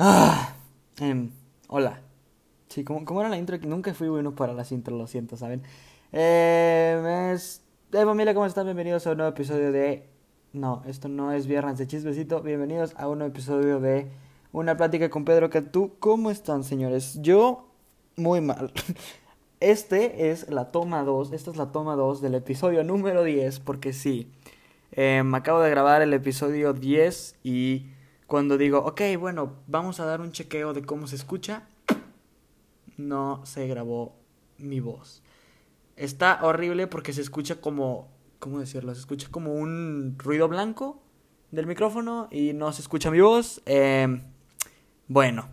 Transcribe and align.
Ah, 0.00 0.54
em, 1.00 1.32
hola. 1.66 2.00
Sí, 2.68 2.84
como 2.84 3.20
era 3.20 3.28
la 3.28 3.36
intro, 3.36 3.58
nunca 3.64 3.92
fui 3.94 4.08
bueno 4.08 4.32
para 4.32 4.52
las 4.52 4.70
intros, 4.70 4.96
lo 4.96 5.08
siento, 5.08 5.36
¿saben? 5.36 5.64
Eh, 6.12 7.32
es... 7.34 7.64
Familia, 7.90 8.32
¿cómo 8.32 8.46
están? 8.46 8.66
Bienvenidos 8.66 9.08
a 9.08 9.10
un 9.10 9.16
nuevo 9.16 9.32
episodio 9.32 9.72
de... 9.72 10.08
No, 10.52 10.84
esto 10.86 11.08
no 11.08 11.32
es 11.32 11.48
Viernes 11.48 11.78
de 11.78 11.88
Chismecito. 11.88 12.42
Bienvenidos 12.42 12.94
a 12.96 13.08
un 13.08 13.18
nuevo 13.18 13.32
episodio 13.32 13.80
de 13.80 14.06
Una 14.52 14.76
Plática 14.76 15.10
con 15.10 15.24
Pedro 15.24 15.50
Catú. 15.50 15.96
¿Cómo 15.98 16.30
están, 16.30 16.62
señores? 16.62 17.18
Yo, 17.20 17.66
muy 18.14 18.40
mal. 18.40 18.72
Este 19.58 20.30
es 20.30 20.48
la 20.48 20.70
toma 20.70 21.02
2, 21.02 21.32
esta 21.32 21.50
es 21.50 21.56
la 21.56 21.72
toma 21.72 21.96
2 21.96 22.20
del 22.20 22.36
episodio 22.36 22.84
número 22.84 23.24
10, 23.24 23.58
porque 23.58 23.92
sí, 23.92 24.30
me 24.96 25.36
acabo 25.36 25.58
de 25.58 25.68
grabar 25.68 26.00
el 26.00 26.14
episodio 26.14 26.74
10 26.74 27.40
y 27.42 27.86
cuando 28.28 28.58
digo, 28.58 28.80
ok, 28.80 29.00
bueno, 29.18 29.54
vamos 29.66 30.00
a 30.00 30.04
dar 30.04 30.20
un 30.20 30.32
chequeo 30.32 30.74
de 30.74 30.84
cómo 30.84 31.06
se 31.06 31.16
escucha, 31.16 31.62
no 32.98 33.40
se 33.46 33.66
grabó 33.66 34.16
mi 34.58 34.80
voz. 34.80 35.22
Está 35.96 36.40
horrible 36.42 36.86
porque 36.88 37.14
se 37.14 37.22
escucha 37.22 37.62
como, 37.62 38.12
¿cómo 38.38 38.60
decirlo? 38.60 38.94
Se 38.94 39.00
escucha 39.00 39.28
como 39.30 39.54
un 39.54 40.16
ruido 40.18 40.46
blanco 40.46 41.00
del 41.52 41.66
micrófono 41.66 42.28
y 42.30 42.52
no 42.52 42.70
se 42.74 42.82
escucha 42.82 43.10
mi 43.10 43.20
voz. 43.20 43.62
Eh, 43.64 44.20
bueno, 45.06 45.48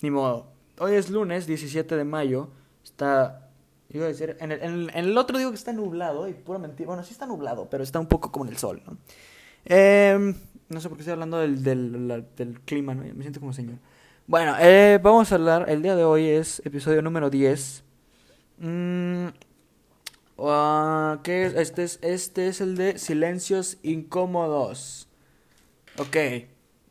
ni 0.00 0.10
modo. 0.10 0.54
Hoy 0.78 0.94
es 0.94 1.10
lunes 1.10 1.46
17 1.46 1.96
de 1.96 2.04
mayo. 2.04 2.48
Está, 2.82 3.50
iba 3.90 4.06
a 4.06 4.08
decir, 4.08 4.38
en 4.40 4.52
el, 4.52 5.18
otro 5.18 5.36
digo 5.36 5.50
que 5.50 5.56
está 5.56 5.74
nublado 5.74 6.26
y 6.28 6.32
pura. 6.32 6.58
Bueno, 6.58 7.04
sí 7.04 7.12
está 7.12 7.26
nublado, 7.26 7.68
pero 7.68 7.84
está 7.84 8.00
un 8.00 8.06
poco 8.06 8.32
como 8.32 8.46
en 8.46 8.52
el 8.52 8.56
sol, 8.56 8.82
¿no? 8.86 8.96
Eh, 9.66 10.34
no 10.70 10.80
sé 10.80 10.88
por 10.88 10.96
qué 10.96 11.02
estoy 11.02 11.12
hablando 11.12 11.38
del, 11.38 11.62
del, 11.62 12.60
clima, 12.64 12.94
¿no? 12.94 13.02
Me 13.02 13.22
siento 13.22 13.40
como 13.40 13.52
señor. 13.52 13.78
Bueno, 14.28 14.54
eh, 14.60 15.00
vamos 15.02 15.32
a 15.32 15.34
hablar. 15.34 15.68
El 15.68 15.82
día 15.82 15.96
de 15.96 16.04
hoy 16.04 16.26
es 16.26 16.62
episodio 16.64 17.02
número 17.02 17.28
10. 17.28 17.82
Mm, 18.58 19.26
uh, 20.36 21.20
¿Qué 21.24 21.46
es? 21.46 21.54
Este, 21.54 21.82
es? 21.82 21.98
este 22.02 22.46
es 22.46 22.60
el 22.60 22.76
de 22.76 22.98
silencios 22.98 23.78
incómodos. 23.82 25.08
Ok, 25.98 26.16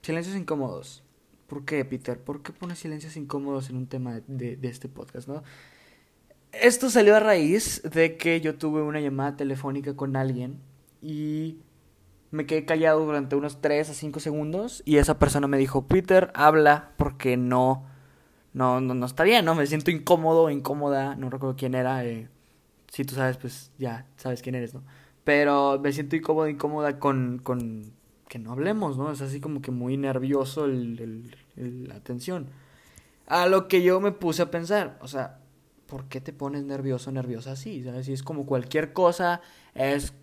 silencios 0.02 0.36
incómodos. 0.36 1.02
¿Por 1.48 1.64
qué, 1.64 1.86
Peter? 1.86 2.20
¿Por 2.20 2.44
qué 2.44 2.52
pones 2.52 2.80
silencios 2.80 3.16
incómodos 3.16 3.70
en 3.70 3.78
un 3.78 3.88
tema 3.88 4.20
de, 4.28 4.58
de 4.58 4.68
este 4.68 4.90
podcast, 4.90 5.30
no? 5.30 5.42
Esto 6.52 6.90
salió 6.90 7.16
a 7.16 7.22
raíz 7.22 7.82
de 7.84 8.18
que 8.18 8.42
yo 8.42 8.56
tuve 8.56 8.82
una 8.82 9.00
llamada 9.00 9.38
telefónica 9.38 9.96
con 9.96 10.18
alguien 10.18 10.60
y 11.02 11.60
me 12.32 12.46
quedé 12.46 12.66
callado 12.66 13.06
durante 13.06 13.36
unos 13.36 13.62
3 13.62 13.90
a 13.90 13.94
5 13.94 14.20
segundos 14.20 14.84
y 14.86 14.98
esa 14.98 15.20
persona 15.20 15.48
me 15.48 15.58
dijo, 15.58 15.88
Peter, 15.88 16.32
habla 16.36 16.92
porque 16.98 17.38
no, 17.38 17.86
no, 18.54 18.82
no, 18.82 18.94
no 18.94 19.06
está 19.06 19.24
bien, 19.24 19.46
¿no? 19.46 19.56
Me 19.56 19.66
siento 19.66 19.92
incómodo, 19.92 20.50
incómoda, 20.50 21.16
no 21.16 21.30
recuerdo 21.30 21.56
quién 21.56 21.76
era, 21.76 22.06
eh, 22.06 22.30
si 22.92 23.04
tú 23.04 23.16
sabes, 23.16 23.38
pues 23.38 23.72
ya 23.78 24.06
sabes 24.18 24.42
quién 24.42 24.56
eres, 24.56 24.74
¿no? 24.74 24.84
Pero 25.24 25.80
me 25.80 25.92
siento 25.92 26.16
incómodo, 26.16 26.48
incómoda 26.48 27.00
con, 27.00 27.40
con 27.44 27.94
que 28.28 28.40
no 28.40 28.52
hablemos, 28.52 28.98
¿no? 28.98 29.12
Es 29.12 29.22
así 29.22 29.42
como 29.42 29.62
que 29.62 29.72
muy 29.72 29.98
nervioso 29.98 30.66
el, 30.66 31.36
la 31.56 31.96
atención. 31.96 32.48
A 33.28 33.48
lo 33.48 33.68
que 33.68 33.84
yo 33.84 34.00
me 34.00 34.12
puse 34.12 34.44
a 34.44 34.52
pensar, 34.52 34.98
o 35.02 35.08
sea, 35.08 35.40
¿por 35.88 36.06
qué 36.06 36.22
te 36.22 36.32
pones 36.32 36.64
nervioso, 36.64 37.12
nerviosa 37.12 37.52
así? 37.52 37.84
¿Sabes? 37.84 38.06
Si 38.06 38.14
es 38.14 38.24
como 38.24 38.46
cualquier 38.46 38.94
cosa, 38.94 39.42
es 39.74 40.14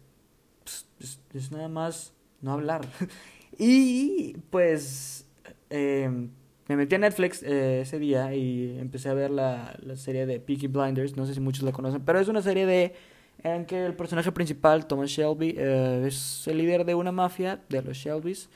es, 1.01 1.21
es 1.35 1.53
nada 1.53 1.69
más 1.69 2.15
no 2.43 2.53
hablar. 2.53 2.83
y 3.59 4.37
pues 4.51 5.27
eh, 5.71 6.29
me 6.69 6.77
metí 6.77 6.95
a 6.95 6.99
Netflix 6.99 7.43
eh, 7.43 7.81
ese 7.83 7.99
día 7.99 8.35
y 8.35 8.79
empecé 8.79 9.09
a 9.09 9.15
ver 9.15 9.31
la, 9.31 9.77
la, 9.83 9.97
serie 9.97 10.27
de 10.27 10.41
Peaky 10.41 10.67
Blinders. 10.67 11.17
No 11.17 11.27
sé 11.27 11.35
si 11.35 11.41
muchos 11.41 11.63
la 11.63 11.73
conocen, 11.73 12.03
pero 12.05 12.19
es 12.19 12.29
una 12.29 12.43
serie 12.43 12.67
de 12.67 12.95
en 13.43 13.67
que 13.67 13.85
el 13.85 13.95
personaje 13.95 14.33
principal, 14.33 14.87
Thomas 14.87 15.11
Shelby, 15.11 15.55
eh, 15.57 16.05
es 16.07 16.49
el 16.49 16.59
líder 16.59 16.85
de 16.85 16.95
una 16.95 17.13
mafia, 17.13 17.61
de 17.69 17.83
los 17.83 17.97
Shelbys. 17.97 18.49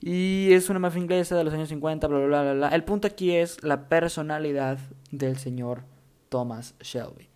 Y 0.00 0.52
es 0.52 0.68
una 0.68 0.78
mafia 0.78 1.00
inglesa 1.00 1.36
de 1.36 1.44
los 1.44 1.54
años 1.54 1.70
50, 1.70 2.06
bla, 2.06 2.18
bla, 2.18 2.26
bla, 2.26 2.42
bla, 2.42 2.52
bla. 2.52 2.68
El 2.68 2.84
punto 2.84 3.08
aquí 3.08 3.34
es 3.34 3.62
la 3.64 3.88
personalidad 3.88 4.78
del 5.10 5.38
señor 5.38 5.84
Thomas 6.28 6.74
Shelby 6.80 7.35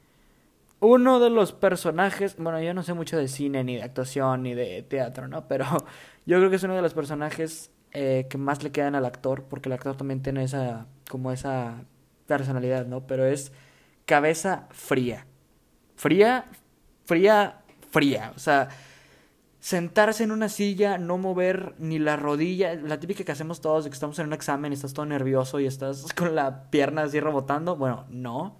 uno 0.80 1.20
de 1.20 1.30
los 1.30 1.52
personajes, 1.52 2.36
bueno, 2.38 2.60
yo 2.60 2.72
no 2.74 2.82
sé 2.82 2.94
mucho 2.94 3.18
de 3.18 3.28
cine, 3.28 3.62
ni 3.64 3.76
de 3.76 3.82
actuación, 3.82 4.42
ni 4.42 4.54
de 4.54 4.82
teatro, 4.82 5.28
¿no? 5.28 5.46
Pero 5.46 5.66
yo 6.26 6.38
creo 6.38 6.50
que 6.50 6.56
es 6.56 6.62
uno 6.62 6.74
de 6.74 6.82
los 6.82 6.94
personajes 6.94 7.70
eh, 7.92 8.26
que 8.30 8.38
más 8.38 8.62
le 8.62 8.72
quedan 8.72 8.94
al 8.94 9.04
actor, 9.04 9.44
porque 9.44 9.68
el 9.68 9.74
actor 9.74 9.96
también 9.96 10.22
tiene 10.22 10.42
esa, 10.42 10.86
como 11.08 11.32
esa 11.32 11.84
personalidad, 12.26 12.86
¿no? 12.86 13.06
Pero 13.06 13.26
es 13.26 13.52
cabeza 14.06 14.68
fría. 14.70 15.26
Fría, 15.96 16.46
fría, 17.04 17.60
fría. 17.90 18.32
O 18.34 18.38
sea, 18.38 18.68
sentarse 19.60 20.24
en 20.24 20.32
una 20.32 20.48
silla, 20.48 20.96
no 20.96 21.18
mover 21.18 21.74
ni 21.78 21.98
la 21.98 22.16
rodilla, 22.16 22.74
la 22.74 22.98
típica 22.98 23.22
que 23.24 23.32
hacemos 23.32 23.60
todos 23.60 23.84
de 23.84 23.90
que 23.90 23.94
estamos 23.94 24.18
en 24.18 24.28
un 24.28 24.32
examen 24.32 24.72
estás 24.72 24.94
todo 24.94 25.04
nervioso 25.04 25.60
y 25.60 25.66
estás 25.66 26.10
con 26.16 26.34
la 26.34 26.70
pierna 26.70 27.02
así 27.02 27.20
rebotando. 27.20 27.76
Bueno, 27.76 28.06
no 28.08 28.56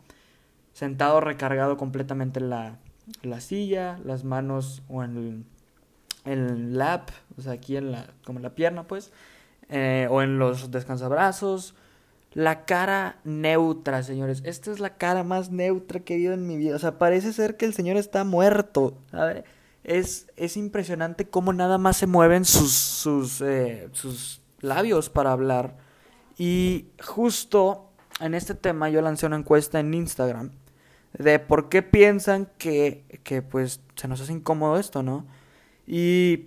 sentado 0.81 1.21
recargado 1.21 1.77
completamente 1.77 2.41
en 2.41 2.49
la, 2.49 2.79
la 3.21 3.43
silla, 3.43 4.01
las 4.03 4.25
manos 4.25 4.83
o 4.89 5.05
en 5.05 5.45
el, 6.25 6.79
lap, 6.79 7.11
o 7.37 7.43
sea, 7.43 7.53
aquí 7.53 7.77
en 7.77 7.93
la, 7.93 8.07
como 8.25 8.39
en 8.39 8.45
la 8.45 8.55
pierna, 8.55 8.85
pues, 8.85 9.13
eh, 9.69 10.09
o 10.11 10.23
en 10.23 10.39
los 10.39 10.71
descansabrazos. 10.71 11.75
La 12.33 12.65
cara 12.65 13.19
neutra, 13.25 14.03
señores. 14.03 14.41
Esta 14.47 14.71
es 14.71 14.81
la 14.81 14.97
cara 14.97 15.23
más 15.23 15.51
neutra 15.51 16.01
que 16.01 16.15
he 16.15 16.17
visto 16.17 16.33
en 16.33 16.47
mi 16.47 16.57
vida. 16.57 16.77
O 16.77 16.79
sea, 16.79 16.97
parece 16.97 17.35
ser 17.35 17.59
que 17.59 17.67
el 17.67 17.75
señor 17.75 17.99
está 17.99 18.25
muerto. 18.25 18.97
Es, 19.85 20.29
es 20.37 20.57
impresionante 20.57 21.29
cómo 21.29 21.53
nada 21.53 21.77
más 21.77 21.99
se 21.99 22.07
mueven 22.07 22.47
sus, 22.47 22.73
sus, 22.73 23.43
eh, 23.43 23.91
sus 23.93 24.41
labios 24.61 25.11
para 25.11 25.33
hablar. 25.33 25.77
Y 26.39 26.87
justo 27.03 27.91
en 28.19 28.33
este 28.33 28.55
tema 28.55 28.89
yo 28.89 29.03
lancé 29.03 29.27
una 29.27 29.37
encuesta 29.37 29.79
en 29.79 29.93
Instagram 29.93 30.53
de 31.13 31.39
por 31.39 31.69
qué 31.69 31.83
piensan 31.83 32.49
que, 32.59 33.05
que 33.25 33.43
pues 33.43 33.81
se 33.97 34.09
nos 34.09 34.21
hace 34.21 34.33
incómodo 34.33 34.79
esto, 34.79 35.03
¿no? 35.03 35.27
Y 35.87 36.47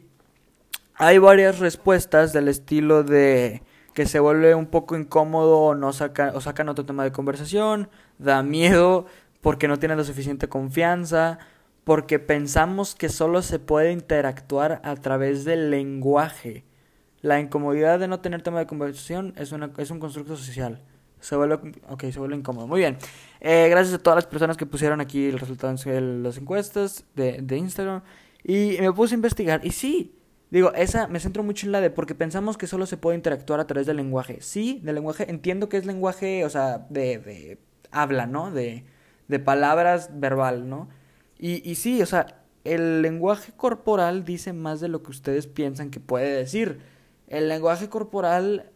hay 0.95 1.17
varias 1.17 1.59
respuestas 1.59 2.33
del 2.33 2.47
estilo 2.47 3.03
de 3.03 3.63
que 3.93 4.05
se 4.05 4.19
vuelve 4.19 4.55
un 4.55 4.65
poco 4.67 4.95
incómodo 4.95 5.59
o 5.59 5.75
no 5.75 5.93
saca, 5.93 6.31
o 6.33 6.41
sacan 6.41 6.69
otro 6.69 6.85
tema 6.85 7.03
de 7.03 7.11
conversación, 7.11 7.89
da 8.17 8.41
miedo 8.41 9.05
porque 9.41 9.67
no 9.67 9.77
tienen 9.77 9.97
la 9.97 10.03
suficiente 10.03 10.47
confianza, 10.47 11.39
porque 11.83 12.17
pensamos 12.17 12.95
que 12.95 13.09
solo 13.09 13.41
se 13.41 13.59
puede 13.59 13.91
interactuar 13.91 14.81
a 14.83 14.95
través 14.95 15.43
del 15.43 15.69
lenguaje. 15.69 16.63
La 17.21 17.39
incomodidad 17.39 17.99
de 17.99 18.07
no 18.07 18.21
tener 18.21 18.41
tema 18.41 18.59
de 18.59 18.67
conversación 18.67 19.33
es, 19.37 19.51
una, 19.51 19.71
es 19.77 19.91
un 19.91 19.99
constructo 19.99 20.37
social. 20.37 20.81
Se 21.23 21.37
vuelve, 21.37 21.55
ok, 21.87 22.03
se 22.11 22.19
vuelve 22.19 22.35
incómodo. 22.35 22.67
Muy 22.67 22.81
bien. 22.81 22.97
Eh, 23.39 23.67
gracias 23.69 23.95
a 23.95 23.99
todas 23.99 24.17
las 24.17 24.25
personas 24.25 24.57
que 24.57 24.65
pusieron 24.65 24.99
aquí 24.99 25.27
el 25.27 25.39
resultado 25.39 25.73
en 25.85 26.21
las 26.21 26.37
encuestas 26.37 27.05
de, 27.15 27.41
de 27.41 27.57
Instagram. 27.57 28.01
Y 28.43 28.75
me 28.81 28.91
puse 28.91 29.15
a 29.15 29.15
investigar. 29.15 29.61
Y 29.63 29.71
sí, 29.71 30.19
digo, 30.51 30.73
esa 30.73 31.07
me 31.07 31.21
centro 31.21 31.41
mucho 31.41 31.65
en 31.65 31.71
la 31.71 31.79
de 31.79 31.89
porque 31.89 32.13
pensamos 32.13 32.57
que 32.57 32.67
solo 32.67 32.85
se 32.85 32.97
puede 32.97 33.15
interactuar 33.15 33.61
a 33.61 33.67
través 33.67 33.87
del 33.87 33.95
lenguaje. 33.95 34.41
Sí, 34.41 34.81
del 34.83 34.95
lenguaje. 34.95 35.29
Entiendo 35.31 35.69
que 35.69 35.77
es 35.77 35.85
lenguaje, 35.85 36.43
o 36.43 36.49
sea, 36.49 36.85
de, 36.89 37.19
de 37.19 37.57
habla, 37.91 38.27
¿no? 38.27 38.51
De, 38.51 38.83
de 39.29 39.39
palabras 39.39 40.09
verbal, 40.19 40.67
¿no? 40.67 40.89
Y, 41.39 41.67
y 41.69 41.75
sí, 41.75 42.01
o 42.01 42.05
sea, 42.05 42.43
el 42.65 43.01
lenguaje 43.01 43.53
corporal 43.55 44.25
dice 44.25 44.51
más 44.51 44.81
de 44.81 44.89
lo 44.89 45.03
que 45.03 45.11
ustedes 45.11 45.47
piensan 45.47 45.89
que 45.89 46.01
puede 46.01 46.35
decir. 46.35 46.81
El 47.27 47.47
lenguaje 47.47 47.87
corporal 47.87 48.72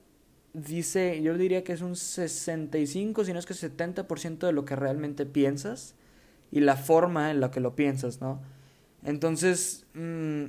dice, 0.57 1.22
yo 1.22 1.37
diría 1.37 1.64
que 1.64 1.73
es 1.73 1.82
un 1.82 1.96
65, 1.96 3.26
si 3.26 3.34
no 3.34 3.40
es 3.40 3.46
que 3.46 3.53
70% 3.53 4.40
de 4.40 4.52
lo 4.52 4.66
que 4.66 4.76
realmente 4.76 5.26
piensas 5.26 5.93
y 6.52 6.61
la 6.61 6.76
forma 6.76 7.32
en 7.32 7.40
la 7.40 7.52
que 7.52 7.59
lo 7.59 7.76
piensas, 7.76 8.22
¿no? 8.22 8.41
Entonces, 9.03 9.85
mmm, 9.93 10.46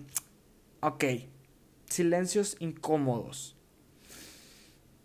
ok, 0.80 1.04
silencios 1.86 2.56
incómodos. 2.58 3.54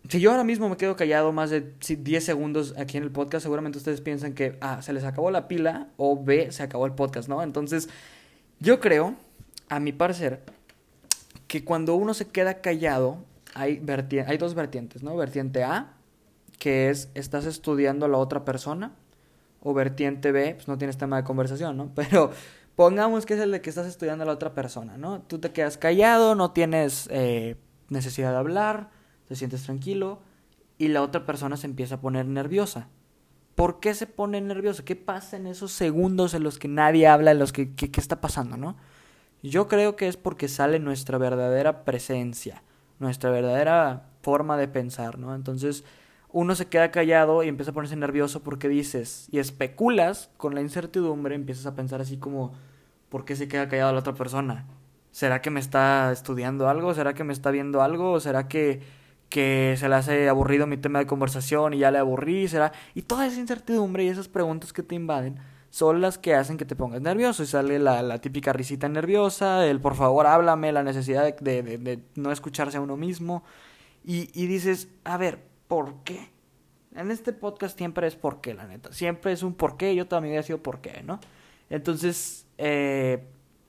Si 0.08 0.20
yo 0.20 0.30
ahora 0.30 0.44
mismo 0.44 0.68
me 0.68 0.76
quedo 0.76 0.96
callado 0.96 1.32
más 1.32 1.50
de 1.50 1.72
10 1.80 2.24
segundos 2.24 2.74
aquí 2.76 2.96
en 2.96 3.04
el 3.04 3.10
podcast, 3.10 3.42
seguramente 3.42 3.78
ustedes 3.78 4.00
piensan 4.00 4.34
que 4.34 4.56
A, 4.60 4.82
se 4.82 4.92
les 4.92 5.04
acabó 5.04 5.30
la 5.30 5.48
pila 5.48 5.88
o 5.96 6.22
B, 6.22 6.52
se 6.52 6.62
acabó 6.62 6.86
el 6.86 6.92
podcast, 6.92 7.28
¿no? 7.28 7.42
Entonces, 7.42 7.88
yo 8.60 8.80
creo, 8.80 9.16
a 9.68 9.80
mi 9.80 9.92
parecer, 9.92 10.42
que 11.46 11.64
cuando 11.64 11.94
uno 11.94 12.14
se 12.14 12.26
queda 12.26 12.60
callado 12.60 13.24
hay, 13.54 13.82
hay 14.26 14.38
dos 14.38 14.54
vertientes, 14.54 15.02
¿no? 15.02 15.16
Vertiente 15.16 15.64
A, 15.64 15.94
que 16.58 16.90
es 16.90 17.10
estás 17.14 17.46
estudiando 17.46 18.06
a 18.06 18.08
la 18.08 18.18
otra 18.18 18.44
persona, 18.44 18.92
o 19.62 19.72
vertiente 19.72 20.30
B, 20.30 20.54
pues 20.54 20.68
no 20.68 20.76
tienes 20.78 20.98
tema 20.98 21.16
de 21.16 21.24
conversación, 21.24 21.76
¿no? 21.76 21.90
Pero 21.94 22.30
pongamos 22.76 23.26
que 23.26 23.34
es 23.34 23.40
el 23.40 23.50
de 23.50 23.60
que 23.60 23.70
estás 23.70 23.86
estudiando 23.86 24.24
a 24.24 24.26
la 24.26 24.32
otra 24.32 24.54
persona, 24.54 24.96
¿no? 24.96 25.22
Tú 25.22 25.38
te 25.38 25.52
quedas 25.52 25.78
callado, 25.78 26.34
no 26.34 26.52
tienes 26.52 27.08
eh, 27.10 27.56
necesidad 27.88 28.32
de 28.32 28.38
hablar, 28.38 28.90
te 29.26 29.36
sientes 29.36 29.62
tranquilo, 29.62 30.20
y 30.76 30.88
la 30.88 31.02
otra 31.02 31.24
persona 31.24 31.56
se 31.56 31.66
empieza 31.66 31.96
a 31.96 32.00
poner 32.00 32.26
nerviosa. 32.26 32.88
¿Por 33.54 33.78
qué 33.78 33.94
se 33.94 34.08
pone 34.08 34.40
nerviosa? 34.40 34.84
¿Qué 34.84 34.96
pasa 34.96 35.36
en 35.36 35.46
esos 35.46 35.70
segundos 35.70 36.34
en 36.34 36.42
los 36.42 36.58
que 36.58 36.66
nadie 36.66 37.06
habla, 37.06 37.30
en 37.30 37.38
los 37.38 37.52
que 37.52 37.74
qué 37.74 37.88
está 38.00 38.20
pasando, 38.20 38.56
no? 38.56 38.76
Yo 39.42 39.68
creo 39.68 39.94
que 39.94 40.08
es 40.08 40.16
porque 40.16 40.48
sale 40.48 40.78
nuestra 40.80 41.18
verdadera 41.18 41.84
presencia, 41.84 42.62
nuestra 42.98 43.30
verdadera 43.30 44.08
forma 44.22 44.56
de 44.56 44.68
pensar, 44.68 45.18
¿no? 45.18 45.34
Entonces, 45.34 45.84
uno 46.32 46.54
se 46.54 46.66
queda 46.66 46.90
callado 46.90 47.42
y 47.44 47.48
empieza 47.48 47.70
a 47.70 47.74
ponerse 47.74 47.96
nervioso 47.96 48.42
porque 48.42 48.68
dices 48.68 49.28
y 49.30 49.38
especulas 49.38 50.30
con 50.36 50.54
la 50.54 50.60
incertidumbre, 50.60 51.34
empiezas 51.34 51.66
a 51.66 51.74
pensar 51.76 52.00
así 52.00 52.16
como, 52.16 52.52
¿por 53.08 53.24
qué 53.24 53.36
se 53.36 53.46
queda 53.46 53.68
callado 53.68 53.92
la 53.92 54.00
otra 54.00 54.14
persona? 54.14 54.66
¿Será 55.12 55.40
que 55.40 55.50
me 55.50 55.60
está 55.60 56.10
estudiando 56.10 56.68
algo? 56.68 56.92
¿Será 56.92 57.14
que 57.14 57.22
me 57.22 57.32
está 57.32 57.52
viendo 57.52 57.82
algo? 57.82 58.12
¿O 58.12 58.20
será 58.20 58.48
que, 58.48 58.82
que 59.28 59.76
se 59.78 59.88
le 59.88 59.94
hace 59.94 60.28
aburrido 60.28 60.66
mi 60.66 60.76
tema 60.76 60.98
de 60.98 61.06
conversación 61.06 61.72
y 61.72 61.78
ya 61.78 61.92
le 61.92 61.98
aburrí? 61.98 62.48
¿Será? 62.48 62.72
Y 62.94 63.02
toda 63.02 63.26
esa 63.26 63.38
incertidumbre 63.38 64.02
y 64.02 64.08
esas 64.08 64.26
preguntas 64.26 64.72
que 64.72 64.82
te 64.82 64.96
invaden 64.96 65.38
son 65.74 66.00
las 66.00 66.18
que 66.18 66.36
hacen 66.36 66.56
que 66.56 66.64
te 66.64 66.76
pongas 66.76 67.00
nervioso 67.00 67.42
y 67.42 67.46
sale 67.46 67.80
la, 67.80 68.00
la 68.00 68.20
típica 68.20 68.52
risita 68.52 68.88
nerviosa, 68.88 69.66
el 69.66 69.80
por 69.80 69.96
favor 69.96 70.24
háblame, 70.28 70.70
la 70.70 70.84
necesidad 70.84 71.36
de, 71.36 71.62
de, 71.64 71.98
no 72.14 72.30
escucharse 72.30 72.76
a 72.76 72.80
uno 72.80 72.96
mismo 72.96 73.42
y, 74.04 74.30
y 74.40 74.46
dices, 74.46 74.86
a 75.02 75.16
ver, 75.16 75.40
¿por 75.66 76.04
qué? 76.04 76.30
En 76.94 77.10
este 77.10 77.32
podcast 77.32 77.76
siempre 77.76 78.06
es 78.06 78.14
por 78.14 78.40
qué, 78.40 78.54
la 78.54 78.68
neta. 78.68 78.92
Siempre 78.92 79.32
es 79.32 79.42
un 79.42 79.52
por 79.52 79.76
qué. 79.76 79.96
Yo 79.96 80.04
vida 80.20 80.38
he 80.38 80.42
sido 80.44 80.62
por 80.62 80.80
qué, 80.80 81.02
¿no? 81.02 81.18
Entonces, 81.68 82.46
eh, 82.56 83.24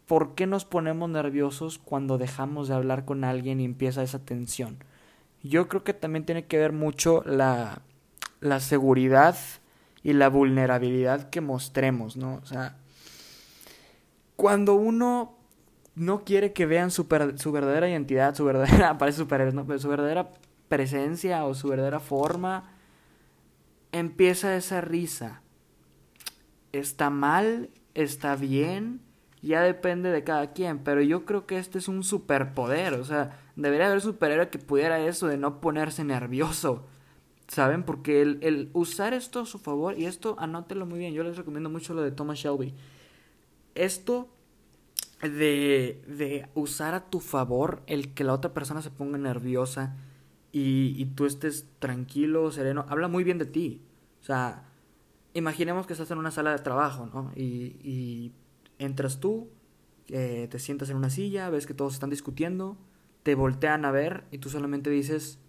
¿por 0.06 0.36
qué 0.36 0.46
nos 0.46 0.63
ponemos 0.63 1.10
nerviosos 1.10 1.80
cuando 1.80 2.19
dejamos 2.19 2.68
de 2.68 2.75
hablar 2.75 3.06
con 3.06 3.24
alguien 3.24 3.60
y 3.60 3.66
empieza 3.66 4.04
esa 4.04 4.19
tensión? 4.19 4.78
Yo 5.42 5.68
creo 5.68 5.84
que 5.84 5.96
también 5.96 6.24
tiene 6.24 6.46
que 6.46 6.60
ver 6.60 6.72
mucho 6.72 7.24
la, 7.25 7.81
la 8.42 8.60
seguridad 8.60 9.36
y 10.06 10.13
la 10.13 10.30
vulnerabilidad 10.30 11.31
que 11.31 11.42
mostremos, 11.42 12.16
¿no? 12.16 12.36
O 12.36 12.46
sea, 12.46 12.78
cuando 14.36 14.75
uno 14.75 15.36
no 15.96 16.24
quiere 16.24 16.54
que 16.54 16.68
vean 16.68 16.92
su, 16.92 17.07
su 17.38 17.52
verdadera 17.52 17.90
identidad, 17.90 18.36
su 18.36 18.46
verdadera, 18.46 18.94
¿no? 19.54 19.80
su 19.80 19.90
verdadera 19.90 20.30
presencia 20.68 21.44
o 21.46 21.56
su 21.56 21.69
verdadera 21.69 22.00
forma, 22.00 22.72
empieza 23.92 24.56
esa 24.56 24.80
risa. 24.80 25.42
Está 26.72 27.10
mal, 27.10 27.72
está 27.96 28.36
bien, 28.36 29.01
ya 29.42 29.62
depende 29.62 30.12
de 30.12 30.24
cada 30.24 30.54
quien, 30.54 30.84
pero 30.84 31.01
yo 31.01 31.25
creo 31.25 31.48
que 31.48 31.58
este 31.58 31.80
es 31.80 31.88
un 31.88 32.04
superpoder, 32.04 32.94
o 32.94 33.06
sea, 33.06 33.40
debería 33.56 33.88
haber 33.88 34.01
superhéroe 34.01 34.50
que 34.50 34.60
pudiera 34.60 35.00
eso 35.00 35.25
de 35.25 35.38
no 35.38 35.62
ponerse 35.62 36.04
nervioso, 36.04 36.86
¿saben? 37.47 37.83
Porque 37.83 38.21
el, 38.21 38.39
el 38.42 38.69
usar 38.74 39.13
esto 39.13 39.42
a 39.42 39.45
su 39.45 39.59
favor, 39.59 39.97
y 39.97 40.06
esto 40.06 40.36
anótelo 40.39 40.86
muy 40.86 41.00
bien, 41.00 41.13
yo 41.13 41.24
les 41.24 41.38
recomiendo 41.38 41.69
mucho 41.69 41.94
lo 41.94 42.01
de 42.01 42.12
Thomas 42.12 42.39
Shelby, 42.39 42.74
esto 43.75 44.30
de, 45.21 46.01
de 46.07 46.47
usar 46.53 46.94
a 46.94 47.09
tu 47.09 47.19
favor 47.19 47.83
el 47.88 48.13
que 48.13 48.24
la 48.24 48.33
otra 48.33 48.53
persona 48.53 48.81
se 48.81 48.92
ponga 48.92 49.18
nerviosa, 49.18 49.95
y, 50.57 51.06
tú 51.15 51.25
estés 51.25 51.68
tranquilo, 51.80 52.50
sereno, 52.50 52.86
habla 52.88 53.09
muy 53.09 53.25
bien 53.25 53.38
de 53.38 53.45
ti. 53.45 53.81
O 54.21 54.24
sea, 54.24 54.63
imaginemos 55.33 55.86
que 55.86 55.91
estás 55.91 56.09
en 56.12 56.18
una 56.18 56.31
sala 56.31 56.51
de 56.51 56.59
trabajo, 56.59 57.09
¿no? 57.13 57.33
Y, 57.36 58.31
entras 58.80 59.19
tú, 59.19 59.50
eh, 60.07 60.48
te 60.50 60.59
sientas 60.59 60.89
en 60.89 60.95
una 60.95 61.09
silla, 61.09 61.50
ves 61.50 61.65
que 61.65 61.74
todos 61.74 61.94
están 61.94 62.09
discutiendo, 62.09 62.77
te 63.24 63.36
voltean 63.36 63.83
a 63.83 63.91
ver 63.91 64.24
y 64.31 64.38
tú 64.38 64.50
solamente 64.50 64.89
dices, 64.89 65.39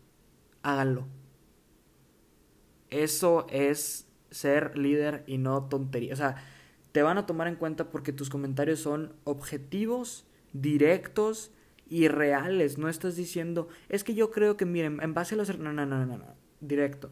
háganlo. 0.65 1.07
Eso 2.91 3.47
es 3.51 4.07
ser 4.31 4.77
líder 4.77 5.25
y 5.27 5.39
no 5.39 5.65
tontería. 5.65 6.13
O 6.13 6.17
sea, 6.17 6.37
te 6.93 7.03
van 7.03 7.19
a 7.19 7.27
tomar 7.27 7.49
en 7.49 7.57
cuenta 7.57 7.91
porque 7.91 8.13
tus 8.13 8.31
comentarios 8.31 8.81
son 8.81 9.15
objetivos, 9.25 10.27
directos 10.53 11.53
irreales. 11.89 12.79
No 12.79 12.89
estás 12.89 13.17
diciendo, 13.17 13.69
es 13.89 14.05
que 14.05 14.15
yo 14.15 14.31
creo 14.31 14.57
que, 14.57 14.67
miren, 14.67 15.01
en 15.03 15.15
base 15.15 15.35
a 15.35 15.39
los... 15.39 15.59
No, 15.59 15.73
no, 15.73 15.87
no, 15.87 16.07
no, 16.07 16.19
no. 16.19 16.27
Directo. 16.61 17.11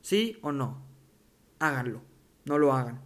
¿Sí 0.00 0.38
o 0.42 0.52
no? 0.52 0.82
Háganlo. 1.58 2.02
No 2.44 2.58
lo 2.58 2.72
hagan. 2.72 3.00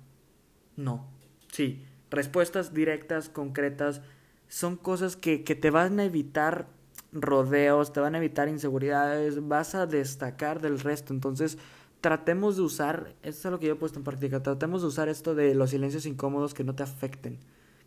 No. 0.77 1.09
Sí. 1.53 1.85
Respuestas 2.11 2.73
directas, 2.73 3.29
concretas, 3.29 4.01
son 4.49 4.77
cosas 4.77 5.17
que, 5.17 5.45
que 5.45 5.55
te 5.55 5.71
van 5.71 5.99
a 5.99 6.05
evitar 6.05 6.69
rodeos, 7.13 7.93
te 7.93 8.01
van 8.01 8.15
a 8.15 8.19
evitar 8.19 8.49
inseguridades, 8.49 9.47
vas 9.47 9.75
a 9.75 9.87
destacar 9.87 10.61
del 10.61 10.79
resto. 10.79 11.13
Entonces, 11.13 11.59
tratemos 12.01 12.57
de 12.57 12.63
usar, 12.63 13.15
esto 13.23 13.49
es 13.49 13.53
lo 13.53 13.59
que 13.59 13.67
yo 13.67 13.73
he 13.75 13.77
puesto 13.77 13.99
en 13.99 14.05
práctica, 14.05 14.43
tratemos 14.43 14.83
de 14.83 14.89
usar 14.89 15.09
esto 15.09 15.35
de 15.35 15.55
los 15.55 15.71
silencios 15.71 16.07
incómodos 16.07 16.55
que 16.55 16.65
no 16.65 16.75
te 16.75 16.83
afecten. 16.83 17.39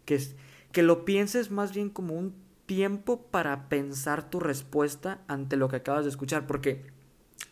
Que, 0.05 0.21
que 0.71 0.83
lo 0.83 1.05
pienses 1.05 1.51
más 1.51 1.73
bien 1.73 1.89
como 1.89 2.15
un 2.15 2.33
tiempo 2.65 3.21
para 3.31 3.69
pensar 3.69 4.29
tu 4.29 4.39
respuesta 4.39 5.21
ante 5.27 5.57
lo 5.57 5.69
que 5.69 5.77
acabas 5.77 6.05
de 6.05 6.11
escuchar, 6.11 6.47
porque 6.47 6.85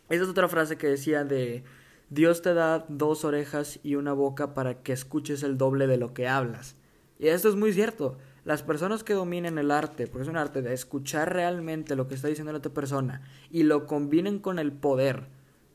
esa 0.10 0.24
es 0.24 0.30
otra 0.30 0.48
frase 0.48 0.78
que 0.78 0.88
decía 0.88 1.24
de 1.24 1.64
Dios 2.10 2.42
te 2.42 2.54
da 2.54 2.86
dos 2.88 3.26
orejas 3.26 3.80
y 3.84 3.96
una 3.96 4.14
boca 4.14 4.54
para 4.54 4.82
que 4.82 4.94
escuches 4.94 5.44
el 5.44 5.58
doble 5.58 5.88
de 5.88 5.98
lo 5.98 6.14
que 6.14 6.28
hablas. 6.28 6.76
Y 7.20 7.28
esto 7.28 7.50
es 7.50 7.56
muy 7.56 7.74
cierto. 7.74 8.18
Las 8.46 8.64
personas 8.64 9.04
que 9.04 9.14
dominen 9.14 9.58
el 9.58 9.72
arte, 9.72 10.08
porque 10.08 10.24
es 10.24 10.30
un 10.30 10.38
arte 10.38 10.62
de 10.62 10.74
escuchar 10.74 11.34
realmente 11.34 11.98
lo 11.98 12.08
que 12.08 12.16
está 12.16 12.30
diciendo 12.30 12.54
la 12.54 12.60
otra 12.60 12.74
persona 12.74 13.22
y 13.52 13.64
lo 13.64 13.88
combinen 13.88 14.40
con 14.40 14.58
el 14.60 14.72
poder 14.72 15.28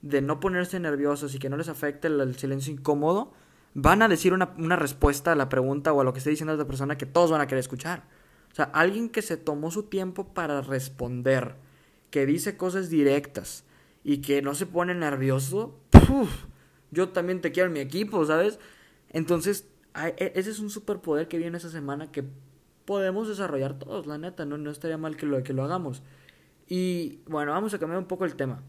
de 0.02 0.20
no 0.20 0.40
ponerse 0.40 0.78
nerviosos 0.80 1.34
y 1.34 1.38
que 1.38 1.48
no 1.48 1.56
les 1.56 1.68
afecte 1.68 2.08
el, 2.08 2.36
silencio 2.36 2.72
incómodo, 2.72 3.32
van 3.74 4.02
a 4.02 4.08
decir 4.08 4.34
una, 4.34 4.52
una, 4.58 4.76
respuesta 4.76 5.32
a 5.32 5.36
la 5.36 5.48
pregunta 5.48 5.92
o 5.92 6.00
a 6.00 6.04
lo 6.04 6.12
que 6.12 6.18
está 6.18 6.30
diciendo 6.30 6.56
la 6.56 6.66
persona 6.66 6.98
que 6.98 7.06
todos 7.06 7.30
van 7.30 7.40
a 7.40 7.46
querer 7.46 7.60
escuchar. 7.60 8.04
O 8.50 8.54
sea, 8.54 8.66
alguien 8.66 9.08
que 9.08 9.22
se 9.22 9.36
tomó 9.36 9.70
su 9.70 9.84
tiempo 9.84 10.34
para 10.34 10.60
responder, 10.60 11.54
que 12.10 12.26
dice 12.26 12.56
cosas 12.56 12.90
directas 12.90 13.64
y 14.04 14.18
que 14.18 14.42
no 14.42 14.54
se 14.54 14.66
pone 14.66 14.94
nervioso, 14.94 15.78
yo 16.90 17.08
también 17.10 17.40
te 17.40 17.52
quiero 17.52 17.68
en 17.68 17.72
mi 17.72 17.80
equipo, 17.80 18.26
¿sabes? 18.26 18.58
Entonces, 19.08 19.68
e, 19.94 20.32
ese 20.34 20.50
es 20.50 20.58
un 20.58 20.68
superpoder 20.68 21.28
que 21.28 21.38
viene 21.38 21.56
esa 21.56 21.70
semana 21.70 22.10
que 22.10 22.24
podemos 22.84 23.28
desarrollar 23.28 23.78
todos, 23.78 24.06
la 24.06 24.18
neta, 24.18 24.44
no, 24.44 24.58
no 24.58 24.70
estaría 24.70 24.98
mal 24.98 25.16
que 25.16 25.26
lo, 25.26 25.42
que 25.42 25.52
lo 25.52 25.62
hagamos. 25.62 26.02
Y 26.66 27.20
bueno, 27.26 27.52
vamos 27.52 27.72
a 27.74 27.78
cambiar 27.78 27.98
un 27.98 28.06
poco 28.06 28.24
el 28.24 28.34
tema. 28.34 28.62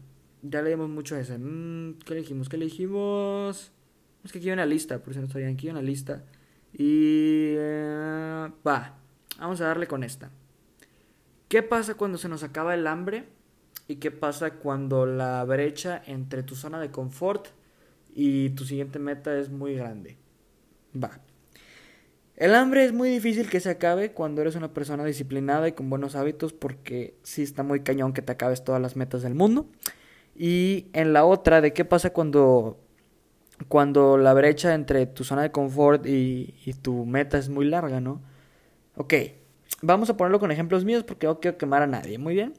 Ya 0.46 0.60
leímos 0.60 0.90
mucho 0.90 1.16
ese. 1.16 1.38
Mm, 1.38 1.98
¿Qué 2.04 2.12
elegimos? 2.12 2.50
¿Qué 2.50 2.56
elegimos? 2.56 3.72
Es 4.22 4.30
que 4.30 4.38
aquí 4.38 4.48
hay 4.48 4.52
una 4.52 4.66
lista, 4.66 4.98
por 4.98 5.14
si 5.14 5.20
no 5.20 5.26
sabían, 5.26 5.54
aquí 5.54 5.68
hay 5.68 5.72
una 5.72 5.82
lista. 5.82 6.22
Y... 6.72 7.54
Eh, 7.56 8.50
va. 8.66 8.98
Vamos 9.38 9.60
a 9.62 9.66
darle 9.66 9.86
con 9.86 10.04
esta. 10.04 10.30
¿Qué 11.48 11.62
pasa 11.62 11.94
cuando 11.94 12.18
se 12.18 12.28
nos 12.28 12.42
acaba 12.42 12.74
el 12.74 12.86
hambre? 12.86 13.24
¿Y 13.88 13.96
qué 13.96 14.10
pasa 14.10 14.54
cuando 14.54 15.06
la 15.06 15.42
brecha 15.44 16.02
entre 16.06 16.42
tu 16.42 16.54
zona 16.56 16.78
de 16.78 16.90
confort 16.90 17.48
y 18.14 18.50
tu 18.50 18.64
siguiente 18.64 18.98
meta 18.98 19.38
es 19.38 19.48
muy 19.48 19.74
grande? 19.74 20.18
Va. 20.94 21.20
El 22.36 22.54
hambre 22.54 22.84
es 22.84 22.92
muy 22.92 23.08
difícil 23.08 23.48
que 23.48 23.60
se 23.60 23.70
acabe 23.70 24.12
cuando 24.12 24.42
eres 24.42 24.56
una 24.56 24.74
persona 24.74 25.04
disciplinada 25.04 25.68
y 25.68 25.72
con 25.72 25.88
buenos 25.88 26.16
hábitos 26.16 26.52
porque 26.52 27.14
sí 27.22 27.42
está 27.42 27.62
muy 27.62 27.80
cañón 27.80 28.12
que 28.12 28.22
te 28.22 28.32
acabes 28.32 28.62
todas 28.62 28.82
las 28.82 28.96
metas 28.96 29.22
del 29.22 29.34
mundo. 29.34 29.68
Y 30.36 30.88
en 30.92 31.12
la 31.12 31.24
otra, 31.24 31.60
de 31.60 31.72
qué 31.72 31.84
pasa 31.84 32.10
cuando, 32.10 32.78
cuando 33.68 34.18
la 34.18 34.34
brecha 34.34 34.74
entre 34.74 35.06
tu 35.06 35.24
zona 35.24 35.42
de 35.42 35.52
confort 35.52 36.06
y, 36.06 36.54
y 36.64 36.72
tu 36.74 37.06
meta 37.06 37.38
es 37.38 37.48
muy 37.48 37.66
larga, 37.66 38.00
¿no? 38.00 38.20
Ok, 38.96 39.14
vamos 39.82 40.10
a 40.10 40.16
ponerlo 40.16 40.40
con 40.40 40.50
ejemplos 40.50 40.84
míos 40.84 41.04
porque 41.04 41.26
no 41.26 41.40
quiero 41.40 41.58
quemar 41.58 41.82
a 41.82 41.86
nadie, 41.86 42.18
muy 42.18 42.34
bien. 42.34 42.54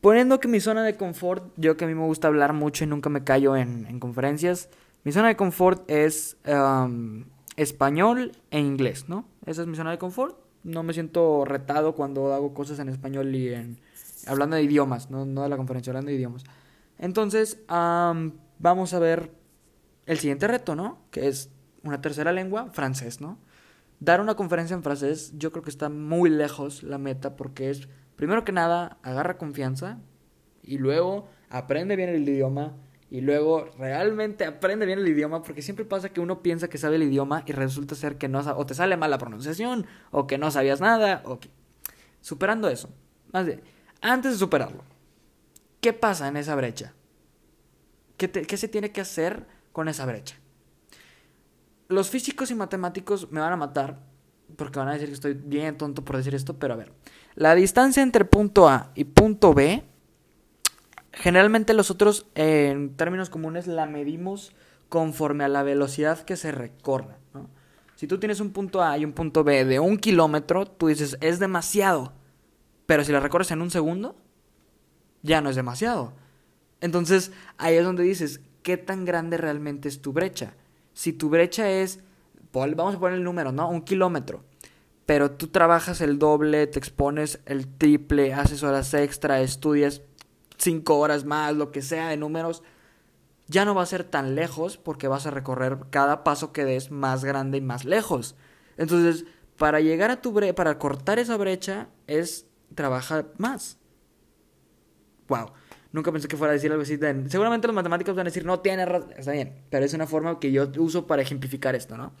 Poniendo 0.00 0.38
que 0.38 0.48
mi 0.48 0.60
zona 0.60 0.82
de 0.82 0.96
confort, 0.96 1.50
yo 1.56 1.76
que 1.76 1.86
a 1.86 1.88
mí 1.88 1.94
me 1.94 2.04
gusta 2.04 2.28
hablar 2.28 2.52
mucho 2.52 2.84
y 2.84 2.86
nunca 2.86 3.08
me 3.08 3.24
callo 3.24 3.56
en, 3.56 3.98
conferencias, 4.00 4.68
mi 5.02 5.12
zona 5.12 5.28
de 5.28 5.36
confort 5.36 5.90
es 5.90 6.36
um, 6.46 7.24
español 7.56 8.32
e 8.50 8.58
inglés, 8.60 9.08
¿no? 9.08 9.24
Esa 9.46 9.62
es 9.62 9.68
mi 9.68 9.76
zona 9.76 9.90
de 9.92 9.98
confort. 9.98 10.36
No 10.62 10.82
me 10.82 10.92
siento 10.92 11.44
retado 11.46 11.94
cuando 11.94 12.34
hago 12.34 12.52
cosas 12.52 12.78
en 12.80 12.90
español 12.90 13.34
y 13.34 13.54
en... 13.54 13.78
Hablando 14.26 14.56
de 14.56 14.62
idiomas, 14.62 15.10
no, 15.10 15.24
no 15.24 15.42
de 15.42 15.48
la 15.48 15.56
conferencia, 15.56 15.90
hablando 15.90 16.10
de 16.10 16.16
idiomas. 16.16 16.44
Entonces, 16.98 17.60
um, 17.70 18.32
vamos 18.58 18.94
a 18.94 18.98
ver 18.98 19.32
el 20.06 20.18
siguiente 20.18 20.46
reto, 20.46 20.74
¿no? 20.74 21.02
Que 21.10 21.28
es 21.28 21.50
una 21.82 22.00
tercera 22.00 22.32
lengua, 22.32 22.70
francés, 22.72 23.20
¿no? 23.20 23.38
dar 24.04 24.20
una 24.20 24.34
conferencia 24.34 24.74
en 24.74 24.82
francés, 24.82 25.32
yo 25.36 25.50
creo 25.52 25.62
que 25.62 25.70
está 25.70 25.88
muy 25.88 26.30
lejos 26.30 26.82
la 26.82 26.98
meta 26.98 27.36
porque 27.36 27.70
es, 27.70 27.88
primero 28.16 28.44
que 28.44 28.52
nada, 28.52 28.98
agarra 29.02 29.38
confianza 29.38 29.98
y 30.62 30.78
luego 30.78 31.28
aprende 31.48 31.96
bien 31.96 32.10
el 32.10 32.28
idioma 32.28 32.76
y 33.10 33.20
luego 33.20 33.70
realmente 33.78 34.44
aprende 34.44 34.86
bien 34.86 34.98
el 34.98 35.08
idioma 35.08 35.42
porque 35.42 35.62
siempre 35.62 35.84
pasa 35.84 36.08
que 36.08 36.20
uno 36.20 36.42
piensa 36.42 36.68
que 36.68 36.78
sabe 36.78 36.96
el 36.96 37.04
idioma 37.04 37.44
y 37.46 37.52
resulta 37.52 37.94
ser 37.94 38.18
que 38.18 38.28
no 38.28 38.40
o 38.40 38.66
te 38.66 38.74
sale 38.74 38.96
mal 38.96 39.10
la 39.10 39.18
pronunciación 39.18 39.86
o 40.10 40.26
que 40.26 40.38
no 40.38 40.50
sabías 40.50 40.80
nada 40.80 41.22
o 41.24 41.38
superando 42.20 42.68
eso 42.68 42.90
más 43.32 43.46
bien 43.46 43.62
antes 44.00 44.32
de 44.32 44.38
superarlo 44.38 44.82
¿qué 45.84 45.92
pasa 45.92 46.28
en 46.28 46.38
esa 46.38 46.54
brecha? 46.54 46.94
¿Qué, 48.16 48.56
se 48.56 48.68
tiene 48.68 48.90
que 48.90 49.02
hacer 49.02 49.46
con 49.70 49.90
esa 49.90 50.06
brecha? 50.06 50.34
Los 51.88 52.08
físicos 52.08 52.50
y 52.50 52.54
matemáticos 52.54 53.30
me 53.30 53.40
van 53.40 53.52
a 53.52 53.58
matar 53.58 54.00
porque 54.56 54.78
van 54.78 54.88
a 54.88 54.92
decir 54.94 55.08
que 55.08 55.14
estoy 55.14 55.34
bien 55.34 55.76
tonto 55.76 56.02
por 56.02 56.16
decir 56.16 56.34
esto, 56.34 56.58
pero 56.58 56.72
a 56.72 56.78
ver. 56.78 56.90
La 57.34 57.54
distancia 57.54 58.02
entre 58.02 58.24
punto 58.24 58.66
A 58.66 58.92
y 58.94 59.04
punto 59.04 59.52
B, 59.52 59.84
generalmente 61.12 61.74
nosotros 61.74 62.28
en 62.34 62.96
términos 62.96 63.28
comunes 63.28 63.66
la 63.66 63.84
medimos 63.84 64.54
conforme 64.88 65.44
a 65.44 65.48
la 65.48 65.64
velocidad 65.64 66.20
que 66.20 66.38
se 66.38 66.50
recorra. 66.50 67.18
¿no? 67.34 67.50
Si 67.94 68.06
tú 68.06 68.18
tienes 68.18 68.40
un 68.40 68.52
punto 68.52 68.82
A 68.82 68.96
y 68.96 69.04
un 69.04 69.12
punto 69.12 69.44
B 69.44 69.66
de 69.66 69.80
un 69.80 69.98
kilómetro, 69.98 70.64
tú 70.64 70.86
dices, 70.86 71.18
es 71.20 71.38
demasiado. 71.40 72.14
Pero 72.86 73.04
si 73.04 73.12
la 73.12 73.20
recorres 73.20 73.50
en 73.50 73.60
un 73.60 73.70
segundo, 73.70 74.16
ya 75.24 75.40
no 75.40 75.50
es 75.50 75.56
demasiado. 75.56 76.12
Entonces, 76.80 77.32
ahí 77.58 77.74
es 77.74 77.84
donde 77.84 78.04
dices, 78.04 78.40
¿qué 78.62 78.76
tan 78.76 79.04
grande 79.04 79.36
realmente 79.36 79.88
es 79.88 80.00
tu 80.00 80.12
brecha? 80.12 80.54
Si 80.92 81.12
tu 81.12 81.30
brecha 81.30 81.68
es, 81.68 82.00
vamos 82.52 82.94
a 82.94 83.00
poner 83.00 83.18
el 83.18 83.24
número, 83.24 83.50
¿no? 83.50 83.68
Un 83.68 83.82
kilómetro. 83.82 84.44
Pero 85.06 85.32
tú 85.32 85.48
trabajas 85.48 86.00
el 86.00 86.18
doble, 86.18 86.66
te 86.66 86.78
expones 86.78 87.40
el 87.46 87.66
triple, 87.66 88.32
haces 88.32 88.62
horas 88.62 88.94
extra, 88.94 89.40
estudias 89.40 90.02
cinco 90.56 90.98
horas 90.98 91.24
más, 91.24 91.54
lo 91.56 91.72
que 91.72 91.82
sea 91.82 92.08
de 92.08 92.16
números, 92.16 92.62
ya 93.48 93.64
no 93.64 93.74
va 93.74 93.82
a 93.82 93.86
ser 93.86 94.04
tan 94.04 94.34
lejos 94.34 94.76
porque 94.76 95.08
vas 95.08 95.26
a 95.26 95.30
recorrer 95.30 95.78
cada 95.90 96.24
paso 96.24 96.52
que 96.52 96.64
des 96.64 96.90
más 96.90 97.24
grande 97.24 97.58
y 97.58 97.60
más 97.60 97.84
lejos. 97.84 98.36
Entonces, 98.76 99.26
para 99.58 99.80
llegar 99.80 100.10
a 100.10 100.20
tu 100.20 100.32
brecha, 100.32 100.54
para 100.54 100.78
cortar 100.78 101.18
esa 101.18 101.36
brecha, 101.36 101.88
es 102.06 102.46
trabajar 102.74 103.32
más. 103.36 103.78
Wow. 105.28 105.52
Nunca 105.92 106.10
pensé 106.10 106.26
que 106.26 106.36
fuera 106.36 106.50
a 106.50 106.54
decir 106.54 106.72
algo 106.72 106.82
así. 106.82 106.98
Seguramente 107.28 107.68
los 107.68 107.74
matemáticos 107.74 108.16
van 108.16 108.26
a 108.26 108.30
decir, 108.30 108.44
no 108.44 108.58
tiene 108.60 108.84
razón. 108.84 109.12
Está 109.16 109.30
bien. 109.30 109.62
Pero 109.70 109.84
es 109.84 109.94
una 109.94 110.06
forma 110.06 110.40
que 110.40 110.50
yo 110.50 110.68
uso 110.78 111.06
para 111.06 111.22
ejemplificar 111.22 111.76
esto, 111.76 111.96
¿no? 111.96 112.12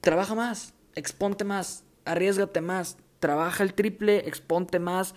Trabaja 0.00 0.34
más. 0.34 0.74
Exponte 0.96 1.44
más. 1.44 1.84
Arriesgate 2.04 2.60
más. 2.60 2.98
Trabaja 3.20 3.62
el 3.62 3.74
triple. 3.74 4.26
Exponte 4.26 4.80
más. 4.80 5.14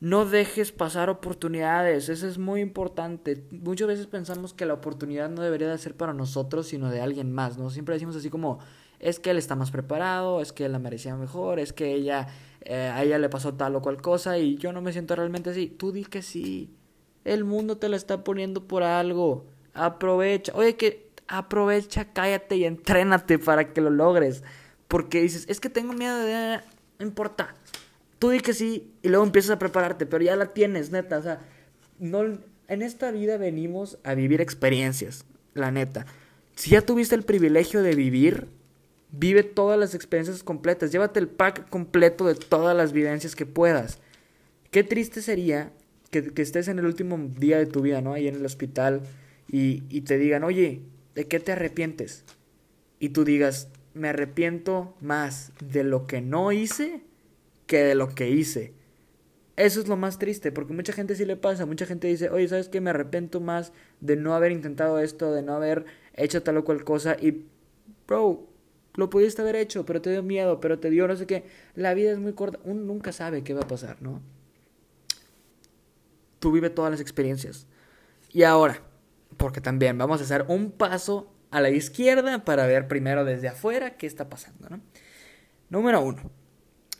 No 0.00 0.26
dejes 0.26 0.70
pasar 0.70 1.08
oportunidades. 1.08 2.10
Eso 2.10 2.28
es 2.28 2.36
muy 2.36 2.60
importante. 2.60 3.46
Muchas 3.50 3.88
veces 3.88 4.06
pensamos 4.06 4.52
que 4.52 4.66
la 4.66 4.74
oportunidad 4.74 5.30
no 5.30 5.40
debería 5.40 5.70
de 5.70 5.78
ser 5.78 5.96
para 5.96 6.12
nosotros, 6.12 6.66
sino 6.66 6.90
de 6.90 7.00
alguien 7.00 7.32
más, 7.32 7.56
¿no? 7.56 7.70
Siempre 7.70 7.94
decimos 7.94 8.16
así 8.16 8.28
como, 8.28 8.58
es 9.00 9.18
que 9.20 9.30
él 9.30 9.38
está 9.38 9.54
más 9.54 9.70
preparado, 9.70 10.40
es 10.40 10.52
que 10.52 10.64
él 10.64 10.72
la 10.72 10.78
merecía 10.78 11.16
mejor, 11.16 11.58
es 11.58 11.72
que 11.72 11.92
ella 11.94 12.28
eh, 12.68 12.90
a 12.92 13.04
ella 13.04 13.18
le 13.18 13.28
pasó 13.28 13.54
tal 13.54 13.76
o 13.76 13.82
cual 13.82 14.02
cosa 14.02 14.38
y 14.38 14.56
yo 14.56 14.72
no 14.72 14.82
me 14.82 14.92
siento 14.92 15.14
realmente 15.14 15.50
así. 15.50 15.68
Tú 15.68 15.92
di 15.92 16.04
que 16.04 16.20
sí. 16.22 16.70
El 17.24 17.44
mundo 17.44 17.78
te 17.78 17.88
lo 17.88 17.96
está 17.96 18.24
poniendo 18.24 18.66
por 18.66 18.82
algo. 18.82 19.46
Aprovecha. 19.72 20.52
Oye, 20.54 20.76
que 20.76 21.10
aprovecha, 21.28 22.12
cállate 22.12 22.56
y 22.56 22.64
entrénate 22.64 23.38
para 23.38 23.72
que 23.72 23.80
lo 23.80 23.90
logres. 23.90 24.42
Porque 24.88 25.22
dices, 25.22 25.44
es 25.48 25.60
que 25.60 25.70
tengo 25.70 25.92
miedo 25.92 26.18
de... 26.18 26.60
No 26.98 27.06
importa. 27.06 27.54
Tú 28.18 28.30
di 28.30 28.40
que 28.40 28.52
sí 28.52 28.92
y 29.02 29.08
luego 29.10 29.24
empiezas 29.24 29.52
a 29.52 29.58
prepararte, 29.58 30.06
pero 30.06 30.24
ya 30.24 30.34
la 30.34 30.52
tienes, 30.52 30.90
neta. 30.90 31.18
O 31.18 31.22
sea, 31.22 31.40
no, 31.98 32.22
en 32.68 32.82
esta 32.82 33.12
vida 33.12 33.36
venimos 33.36 33.98
a 34.02 34.14
vivir 34.14 34.40
experiencias, 34.40 35.24
la 35.54 35.70
neta. 35.70 36.06
Si 36.56 36.70
ya 36.70 36.80
tuviste 36.80 37.14
el 37.14 37.22
privilegio 37.22 37.82
de 37.82 37.94
vivir, 37.94 38.48
Vive 39.18 39.42
todas 39.42 39.78
las 39.78 39.94
experiencias 39.94 40.42
completas. 40.42 40.92
Llévate 40.92 41.20
el 41.20 41.28
pack 41.28 41.68
completo 41.68 42.26
de 42.26 42.34
todas 42.34 42.76
las 42.76 42.92
vivencias 42.92 43.34
que 43.34 43.46
puedas. 43.46 43.98
Qué 44.70 44.84
triste 44.84 45.22
sería 45.22 45.72
que, 46.10 46.30
estés 46.36 46.68
en 46.68 46.78
el 46.78 46.86
último 46.86 47.18
día 47.38 47.58
de 47.58 47.66
tu 47.66 47.80
vida, 47.80 48.00
¿no? 48.00 48.12
Ahí 48.12 48.28
en 48.28 48.36
el 48.36 48.44
hospital 48.44 49.02
y, 49.50 49.84
y 49.88 50.02
te 50.02 50.18
digan, 50.18 50.44
oye, 50.44 50.82
¿de 51.14 51.26
qué 51.26 51.40
te 51.40 51.52
arrepientes? 51.52 52.24
Y 52.98 53.10
tú 53.10 53.24
digas, 53.24 53.68
me 53.94 54.08
arrepiento 54.08 54.94
más 55.00 55.52
de 55.60 55.84
lo 55.84 56.06
que 56.06 56.20
no 56.20 56.52
hice 56.52 57.02
que 57.66 57.78
de 57.78 57.94
lo 57.94 58.14
que 58.14 58.30
hice. 58.30 58.74
Eso 59.56 59.80
es 59.80 59.88
lo 59.88 59.96
más 59.96 60.18
triste, 60.18 60.52
porque 60.52 60.74
mucha 60.74 60.92
gente 60.92 61.14
sí 61.14 61.24
le 61.24 61.36
pasa, 61.36 61.64
mucha 61.64 61.86
gente 61.86 62.06
dice, 62.06 62.28
oye, 62.28 62.46
¿sabes 62.46 62.68
qué? 62.68 62.80
Me 62.80 62.90
arrepiento 62.90 63.40
más 63.40 63.72
de 64.00 64.16
no 64.16 64.34
haber 64.34 64.52
intentado 64.52 64.98
esto, 64.98 65.32
de 65.32 65.42
no 65.42 65.54
haber 65.54 65.86
hecho 66.14 66.42
tal 66.42 66.58
o 66.58 66.64
cual 66.64 66.84
cosa. 66.84 67.16
Y, 67.18 67.46
bro, 68.06 68.46
lo 68.96 69.10
pudiste 69.10 69.42
haber 69.42 69.56
hecho, 69.56 69.86
pero 69.86 70.00
te 70.00 70.10
dio 70.10 70.22
miedo, 70.22 70.60
pero 70.60 70.78
te 70.78 70.90
dio 70.90 71.06
no 71.06 71.16
sé 71.16 71.26
qué. 71.26 71.44
La 71.74 71.94
vida 71.94 72.12
es 72.12 72.18
muy 72.18 72.32
corta. 72.32 72.58
Uno 72.64 72.82
nunca 72.82 73.12
sabe 73.12 73.44
qué 73.44 73.54
va 73.54 73.60
a 73.60 73.68
pasar, 73.68 74.00
¿no? 74.00 74.20
Tú 76.38 76.50
vive 76.50 76.70
todas 76.70 76.90
las 76.90 77.00
experiencias. 77.00 77.66
Y 78.32 78.42
ahora, 78.42 78.80
porque 79.36 79.60
también 79.60 79.96
vamos 79.98 80.20
a 80.20 80.24
hacer 80.24 80.46
un 80.48 80.70
paso 80.70 81.32
a 81.50 81.60
la 81.60 81.70
izquierda 81.70 82.44
para 82.44 82.66
ver 82.66 82.88
primero 82.88 83.24
desde 83.24 83.48
afuera 83.48 83.96
qué 83.96 84.06
está 84.06 84.28
pasando, 84.28 84.68
¿no? 84.68 84.80
Número 85.68 86.00
uno. 86.02 86.30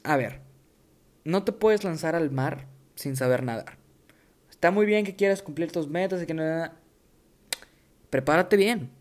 A 0.05 0.17
ver, 0.17 0.41
no 1.25 1.45
te 1.45 1.53
puedes 1.53 1.83
lanzar 1.83 2.15
al 2.15 2.31
mar 2.31 2.67
sin 2.95 3.17
saber 3.17 3.43
nadar. 3.43 3.79
Está 4.51 4.71
muy 4.71 4.87
bien 4.87 5.05
que 5.05 5.17
quieras 5.17 5.43
cumplir 5.43 5.73
tus 5.73 5.89
metas 5.89 6.23
y 6.23 6.27
que 6.27 6.35
no... 6.35 6.71
Prepárate 8.11 8.57
bien 8.57 8.96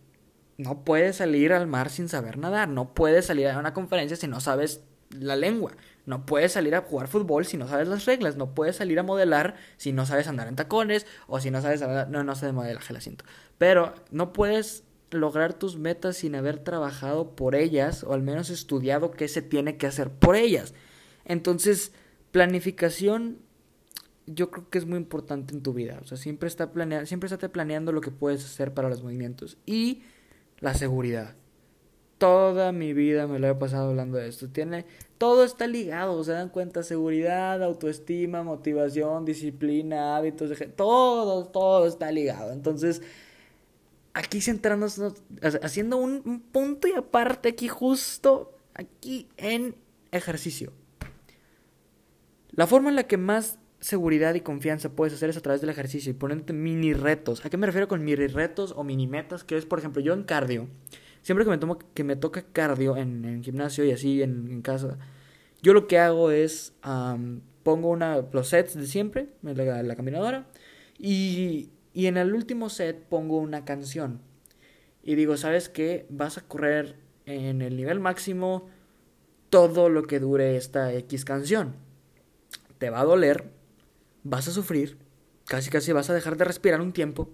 no 0.58 0.84
puedes 0.84 1.18
salir 1.18 1.54
al 1.54 1.68
mar 1.68 1.90
sin 1.90 2.10
saber 2.10 2.38
nadar, 2.38 2.70
no 2.70 2.94
puedes 2.94 3.26
salir 3.26 3.48
a 3.48 3.60
una 3.60 3.74
conferencia 3.74 4.18
si 4.18 4.28
no 4.28 4.40
sabes 4.40 4.84
la 5.12 5.36
lengua, 5.36 5.74
no 6.06 6.26
puedes 6.26 6.54
salir 6.54 6.76
a 6.76 6.82
jugar 6.82 7.08
fútbol 7.08 7.46
si 7.46 7.58
no 7.58 7.68
sabes 7.68 7.88
las 7.88 8.06
reglas, 8.06 8.38
no 8.38 8.54
puedes 8.54 8.78
salir 8.78 9.00
a 9.00 9.04
modelar 9.04 9.56
si 9.78 9.92
no 9.92 10.06
sabes 10.06 10.28
andar 10.28 10.48
en 10.48 10.56
tacones 10.56 11.06
o 11.28 11.40
si 11.40 11.52
no 11.52 11.62
sabes 11.62 11.82
no 12.10 12.24
no 12.24 12.36
sé 12.36 12.48
de 12.48 12.52
modelaje 12.52 12.94
la 12.94 13.02
siento, 13.02 13.26
pero 13.58 13.94
no 14.12 14.34
puedes 14.34 14.84
lograr 15.12 15.54
tus 15.54 15.78
metas 15.78 16.18
sin 16.18 16.36
haber 16.36 16.60
trabajado 16.60 17.36
por 17.36 17.56
ellas 17.56 18.04
o 18.04 18.14
al 18.14 18.22
menos 18.22 18.50
estudiado 18.50 19.12
qué 19.12 19.28
se 19.28 19.42
tiene 19.42 19.78
que 19.78 19.88
hacer 19.88 20.10
por 20.10 20.36
ellas. 20.36 20.74
Entonces, 21.26 21.94
planificación 22.32 23.40
yo 24.28 24.50
creo 24.50 24.70
que 24.70 24.80
es 24.80 24.86
muy 24.86 24.98
importante 24.98 25.54
en 25.54 25.62
tu 25.62 25.74
vida, 25.74 26.00
o 26.02 26.06
sea, 26.06 26.18
siempre 26.18 26.48
está 26.48 26.72
planeando, 26.72 27.06
siempre 27.06 27.28
estate 27.28 27.48
planeando 27.48 27.92
lo 27.92 28.02
que 28.02 28.12
puedes 28.12 28.44
hacer 28.44 28.74
para 28.74 28.90
los 28.90 29.04
movimientos. 29.04 29.58
Y 29.66 30.02
la 30.60 30.74
seguridad. 30.74 31.36
Toda 32.18 32.72
mi 32.72 32.94
vida 32.94 33.28
me 33.28 33.40
lo 33.40 33.48
he 33.48 33.56
pasado 33.56 33.90
hablando 33.90 34.18
de 34.18 34.30
esto. 34.30 34.50
Tiene, 34.50 34.86
todo 35.18 35.44
está 35.44 35.68
ligado, 35.68 36.24
se 36.24 36.32
dan 36.32 36.50
cuenta, 36.50 36.82
seguridad, 36.82 37.62
autoestima, 37.62 38.44
motivación, 38.44 39.26
disciplina, 39.26 40.16
hábitos, 40.16 40.50
de, 40.50 40.68
todo, 40.68 41.46
todo 41.46 41.88
está 41.88 42.12
ligado. 42.12 42.54
Entonces, 42.54 43.02
aquí 44.14 44.40
centrándonos, 44.40 45.02
haciendo 45.62 45.98
un, 45.98 46.22
un 46.26 46.40
punto 46.40 46.88
y 46.88 46.94
aparte 46.94 47.50
aquí 47.50 47.68
justo, 47.68 48.54
aquí 48.74 49.28
en 49.36 49.76
ejercicio. 50.12 50.72
La 52.52 52.66
forma 52.66 52.90
en 52.90 52.96
la 52.96 53.04
que 53.04 53.18
más 53.18 53.60
seguridad 53.80 54.34
y 54.36 54.42
confianza 54.42 54.90
puedes 54.90 55.14
hacer 55.14 55.30
es 55.30 55.38
a 55.38 55.42
través 55.42 55.62
del 55.62 55.70
ejercicio 55.70 56.12
y 56.12 56.14
ponerte 56.14 56.54
mini 56.54 56.94
retos. 56.94 57.46
¿A 57.46 57.50
qué 57.50 57.58
me 57.58 57.66
refiero 57.66 57.88
con 57.88 58.04
mini 58.04 58.28
retos 58.28 58.74
o 58.76 58.84
mini 58.84 59.08
metas? 59.08 59.44
Que 59.44 59.58
es, 59.58 59.66
por 59.66 59.80
ejemplo, 59.80 60.02
yo 60.02 60.14
en 60.14 60.24
cardio, 60.24 60.68
siempre 61.22 61.46
que 61.46 61.52
me, 61.52 61.58
tomo, 61.58 61.78
que 61.94 62.04
me 62.04 62.16
toca 62.16 62.44
cardio 62.44 62.98
en, 62.98 63.26
en 63.26 63.44
gimnasio 63.44 63.84
y 63.86 63.92
así 63.92 64.22
en, 64.22 64.62
casa, 64.62 64.98
yo 65.62 65.74
lo 65.74 65.88
que 65.88 66.00
hago 66.00 66.32
es 66.32 66.74
pongo 67.64 67.90
una, 67.90 68.24
los 68.32 68.50
sets 68.50 68.76
de 68.76 68.86
siempre, 68.86 69.30
la, 69.42 69.82
la 69.82 69.96
caminadora, 69.96 70.48
y, 71.00 71.72
y 71.94 72.06
en 72.06 72.18
el 72.18 72.34
último 72.34 72.70
set 72.70 73.04
pongo 73.10 73.38
una 73.38 73.66
canción. 73.66 74.22
Y 75.02 75.16
digo, 75.16 75.38
¿sabes 75.38 75.70
qué? 75.70 76.06
Vas 76.10 76.38
a 76.38 76.42
correr 76.42 76.96
en 77.26 77.62
el 77.62 77.76
nivel 77.76 78.00
máximo 78.00 78.70
todo 79.50 79.90
lo 79.90 80.04
que 80.04 80.20
dure 80.20 80.58
esta 80.58 80.94
X 80.94 81.26
canción. 81.26 81.76
Te 82.78 82.90
va 82.90 83.02
a 83.02 83.06
doler, 83.06 83.55
vas 84.26 84.48
a 84.50 84.52
sufrir, 84.52 84.98
casi 85.46 85.70
casi 85.70 85.94
vas 85.94 86.10
a 86.10 86.14
dejar 86.14 86.36
de 86.36 86.44
respirar 86.44 86.82
un 86.82 86.92
tiempo, 86.92 87.32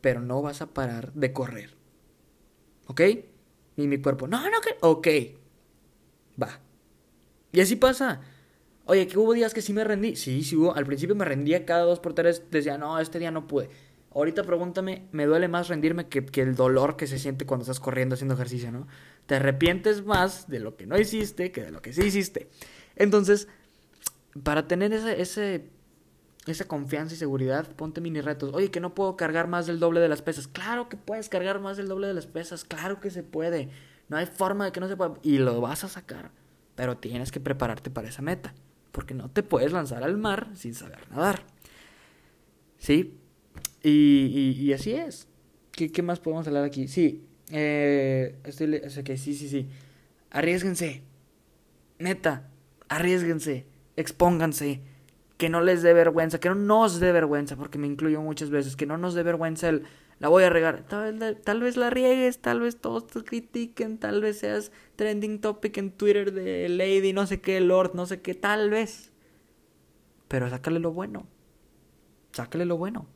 pero 0.00 0.20
no 0.20 0.40
vas 0.40 0.62
a 0.62 0.68
parar 0.68 1.12
de 1.12 1.32
correr. 1.32 1.74
¿Ok? 2.86 3.02
Y 3.76 3.88
mi 3.88 3.98
cuerpo, 3.98 4.26
no, 4.26 4.42
no, 4.48 4.60
que... 4.60 4.76
Ok. 4.80 5.08
Va. 6.40 6.60
Y 7.52 7.60
así 7.60 7.76
pasa. 7.76 8.22
Oye, 8.84 9.08
que 9.08 9.18
hubo 9.18 9.34
días 9.34 9.52
que 9.52 9.60
sí 9.60 9.72
me 9.72 9.82
rendí. 9.82 10.14
Sí, 10.14 10.44
sí 10.44 10.56
hubo. 10.56 10.74
Al 10.74 10.86
principio 10.86 11.16
me 11.16 11.24
rendía 11.24 11.66
cada 11.66 11.82
dos 11.82 11.98
por 11.98 12.14
tres. 12.14 12.44
Decía, 12.50 12.78
no, 12.78 12.98
este 13.00 13.18
día 13.18 13.32
no 13.32 13.48
pude. 13.48 13.68
Ahorita 14.14 14.44
pregúntame, 14.44 15.08
me 15.12 15.26
duele 15.26 15.48
más 15.48 15.68
rendirme 15.68 16.08
que, 16.08 16.24
que, 16.24 16.40
el 16.40 16.54
dolor 16.54 16.96
que 16.96 17.06
se 17.06 17.18
siente 17.18 17.44
cuando 17.44 17.64
estás 17.64 17.80
corriendo 17.80 18.14
haciendo 18.14 18.34
ejercicio, 18.34 18.70
¿no? 18.70 18.86
Te 19.26 19.34
arrepientes 19.34 20.06
más 20.06 20.48
de 20.48 20.60
lo 20.60 20.76
que 20.76 20.86
no 20.86 20.98
hiciste 20.98 21.52
que 21.52 21.64
de 21.64 21.70
lo 21.70 21.82
que 21.82 21.92
sí 21.92 22.02
hiciste. 22.02 22.48
Entonces, 22.94 23.48
para 24.42 24.68
tener 24.68 24.92
ese, 24.94 25.20
ese 25.20 25.75
esa 26.52 26.68
confianza 26.68 27.14
y 27.14 27.18
seguridad, 27.18 27.68
ponte 27.74 28.00
mini 28.00 28.20
retos. 28.20 28.54
Oye, 28.54 28.70
que 28.70 28.80
no 28.80 28.94
puedo 28.94 29.16
cargar 29.16 29.48
más 29.48 29.66
del 29.66 29.80
doble 29.80 30.00
de 30.00 30.08
las 30.08 30.22
pesas. 30.22 30.46
Claro 30.46 30.88
que 30.88 30.96
puedes 30.96 31.28
cargar 31.28 31.60
más 31.60 31.76
del 31.76 31.88
doble 31.88 32.06
de 32.06 32.14
las 32.14 32.26
pesas. 32.26 32.64
Claro 32.64 33.00
que 33.00 33.10
se 33.10 33.22
puede. 33.22 33.68
No 34.08 34.16
hay 34.16 34.26
forma 34.26 34.64
de 34.64 34.72
que 34.72 34.80
no 34.80 34.88
se 34.88 34.96
pueda. 34.96 35.14
Y 35.22 35.38
lo 35.38 35.60
vas 35.60 35.84
a 35.84 35.88
sacar. 35.88 36.30
Pero 36.76 36.98
tienes 36.98 37.32
que 37.32 37.40
prepararte 37.40 37.90
para 37.90 38.08
esa 38.08 38.22
meta. 38.22 38.54
Porque 38.92 39.14
no 39.14 39.28
te 39.28 39.42
puedes 39.42 39.72
lanzar 39.72 40.04
al 40.04 40.16
mar 40.16 40.50
sin 40.54 40.74
saber 40.74 41.10
nadar. 41.10 41.44
¿Sí? 42.78 43.18
Y, 43.82 44.56
y, 44.58 44.72
así 44.72 44.92
es. 44.92 45.28
¿Qué, 45.72 45.90
¿Qué, 45.90 46.02
más 46.02 46.20
podemos 46.20 46.46
hablar 46.46 46.64
aquí? 46.64 46.88
Sí, 46.88 47.24
eh, 47.50 48.36
o 48.44 48.90
sea, 48.90 49.04
que 49.04 49.16
sí, 49.16 49.34
sí, 49.34 49.48
sí. 49.48 49.68
Arriesguense. 50.30 51.02
Neta, 51.98 52.48
arriesguense. 52.88 53.66
Expónganse. 53.96 54.82
Que 55.36 55.48
no 55.48 55.60
les 55.60 55.82
dé 55.82 55.92
vergüenza, 55.92 56.40
que 56.40 56.48
no 56.48 56.54
nos 56.54 56.98
dé 56.98 57.12
vergüenza, 57.12 57.56
porque 57.56 57.78
me 57.78 57.86
incluyo 57.86 58.22
muchas 58.22 58.50
veces, 58.50 58.76
que 58.76 58.86
no 58.86 58.96
nos 58.96 59.14
dé 59.14 59.22
vergüenza 59.22 59.68
el 59.68 59.84
la 60.18 60.28
voy 60.28 60.44
a 60.44 60.50
regar. 60.50 60.84
Tal 60.88 61.18
vez, 61.18 61.42
tal 61.42 61.60
vez 61.60 61.76
la 61.76 61.90
riegues, 61.90 62.40
tal 62.40 62.60
vez 62.60 62.76
todos 62.80 63.06
te 63.06 63.22
critiquen, 63.22 63.98
tal 63.98 64.22
vez 64.22 64.38
seas 64.38 64.72
trending 64.96 65.40
topic 65.40 65.76
en 65.76 65.90
Twitter 65.90 66.32
de 66.32 66.68
Lady, 66.68 67.12
no 67.12 67.26
sé 67.26 67.40
qué, 67.40 67.60
Lord, 67.60 67.94
no 67.94 68.06
sé 68.06 68.22
qué, 68.22 68.34
tal 68.34 68.70
vez. 68.70 69.12
Pero 70.28 70.48
sácale 70.48 70.78
lo 70.78 70.92
bueno. 70.92 71.26
Sácale 72.32 72.64
lo 72.64 72.78
bueno. 72.78 73.06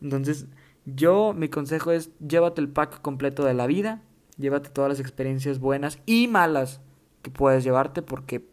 Entonces, 0.00 0.46
yo, 0.84 1.32
mi 1.32 1.48
consejo 1.48 1.90
es 1.90 2.10
llévate 2.20 2.60
el 2.60 2.68
pack 2.68 3.00
completo 3.02 3.44
de 3.44 3.54
la 3.54 3.66
vida, 3.66 4.02
llévate 4.36 4.70
todas 4.70 4.88
las 4.88 5.00
experiencias 5.00 5.58
buenas 5.58 5.98
y 6.06 6.28
malas 6.28 6.80
que 7.22 7.30
puedes 7.30 7.64
llevarte 7.64 8.02
porque 8.02 8.46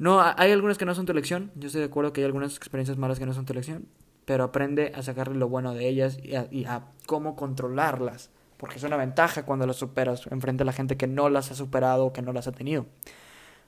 no 0.00 0.22
hay 0.22 0.50
algunas 0.50 0.78
que 0.78 0.86
no 0.86 0.94
son 0.94 1.04
tu 1.04 1.12
elección. 1.12 1.52
Yo 1.56 1.66
estoy 1.66 1.82
de 1.82 1.88
acuerdo 1.88 2.14
que 2.14 2.22
hay 2.22 2.24
algunas 2.24 2.56
experiencias 2.56 2.96
malas 2.96 3.18
que 3.18 3.26
no 3.26 3.34
son 3.34 3.44
tu 3.44 3.52
elección, 3.52 3.86
pero 4.24 4.44
aprende 4.44 4.92
a 4.94 5.02
sacarle 5.02 5.34
lo 5.34 5.46
bueno 5.50 5.74
de 5.74 5.86
ellas 5.88 6.18
y 6.22 6.64
a, 6.64 6.86
cómo 7.04 7.36
controlarlas, 7.36 8.30
porque 8.56 8.76
es 8.76 8.82
una 8.82 8.96
ventaja 8.96 9.44
cuando 9.44 9.66
las 9.66 9.76
superas 9.76 10.26
enfrente 10.30 10.62
a 10.62 10.64
la 10.64 10.72
gente 10.72 10.96
que 10.96 11.06
no 11.06 11.28
las 11.28 11.50
ha 11.50 11.54
superado 11.54 12.06
o 12.06 12.12
que 12.14 12.22
no 12.22 12.32
las 12.32 12.46
ha 12.46 12.52
tenido. 12.52 12.86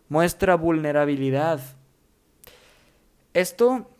Muestra 0.09 0.55
vulnerabilidad. 0.55 1.61
Esto, 3.35 3.91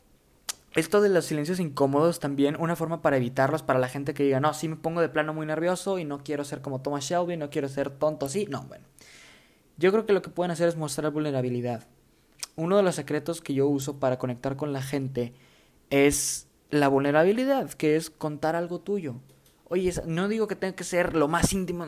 esto 0.75 1.03
de 1.03 1.11
los 1.11 1.27
silencios 1.27 1.61
incómodos 1.61 2.19
también, 2.19 2.57
una 2.59 2.77
forma 2.77 3.03
para 3.03 3.19
evitarlos 3.19 3.63
para 3.63 3.79
la 3.79 3.89
gente 3.89 4.15
que 4.15 4.23
diga, 4.23 4.41
no, 4.41 4.55
sí 4.55 4.69
me 4.69 4.77
pongo 4.77 5.03
de 5.03 5.11
plano 5.11 5.35
muy 5.35 5.45
nervioso 5.45 5.99
y 5.99 6.07
no 6.07 6.25
quiero 6.25 6.45
ser 6.45 6.63
como 6.63 6.81
Thomas 6.81 7.05
Shelby, 7.05 7.37
no 7.37 7.51
quiero 7.51 7.69
ser 7.69 7.91
tonto 7.91 8.25
así. 8.25 8.47
No, 8.47 8.63
bueno. 8.63 8.87
Yo 9.77 9.93
creo 9.93 10.07
que 10.07 10.15
lo 10.15 10.23
que 10.23 10.31
pueden 10.31 10.51
hacer 10.51 10.69
es 10.69 10.77
mostrar 10.77 11.13
vulnerabilidad. 11.13 11.87
Uno 12.57 12.77
de 12.77 12.83
los 12.83 12.95
secretos 12.95 13.41
que 13.41 13.55
yo 13.55 13.67
uso 13.67 13.99
para 13.99 14.19
conectar 14.19 14.57
con 14.57 14.73
la 14.73 14.83
gente 14.83 15.35
es 15.91 16.49
la 16.71 16.89
vulnerabilidad, 16.89 17.71
que 17.71 17.97
es 17.97 18.11
contar 18.11 18.57
algo 18.57 18.81
tuyo. 18.81 19.17
Oye, 19.69 19.93
no 20.07 20.29
digo 20.29 20.49
que 20.49 20.57
tenga 20.57 20.75
que 20.75 20.85
ser 20.85 21.15
lo 21.17 21.29
más 21.29 21.53
íntimo. 21.53 21.87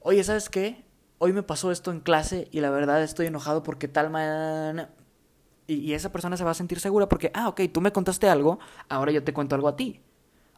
Oye, 0.00 0.24
¿sabes 0.24 0.48
qué? 0.48 0.84
Hoy 1.18 1.32
me 1.32 1.42
pasó 1.42 1.70
esto 1.70 1.90
en 1.90 2.00
clase 2.00 2.48
y 2.50 2.60
la 2.60 2.70
verdad 2.70 3.02
estoy 3.02 3.26
enojado 3.26 3.62
porque 3.62 3.88
tal 3.88 4.10
man... 4.10 4.88
Y, 5.66 5.94
esa 5.94 6.12
persona 6.12 6.36
se 6.36 6.44
va 6.44 6.50
a 6.50 6.54
sentir 6.54 6.78
segura 6.78 7.08
porque, 7.08 7.30
ah, 7.32 7.48
ok, 7.48 7.62
tú 7.72 7.80
me 7.80 7.90
contaste 7.90 8.28
algo, 8.28 8.58
ahora 8.88 9.12
yo 9.12 9.24
te 9.24 9.32
cuento 9.32 9.54
algo 9.54 9.68
a 9.68 9.76
ti. 9.76 10.02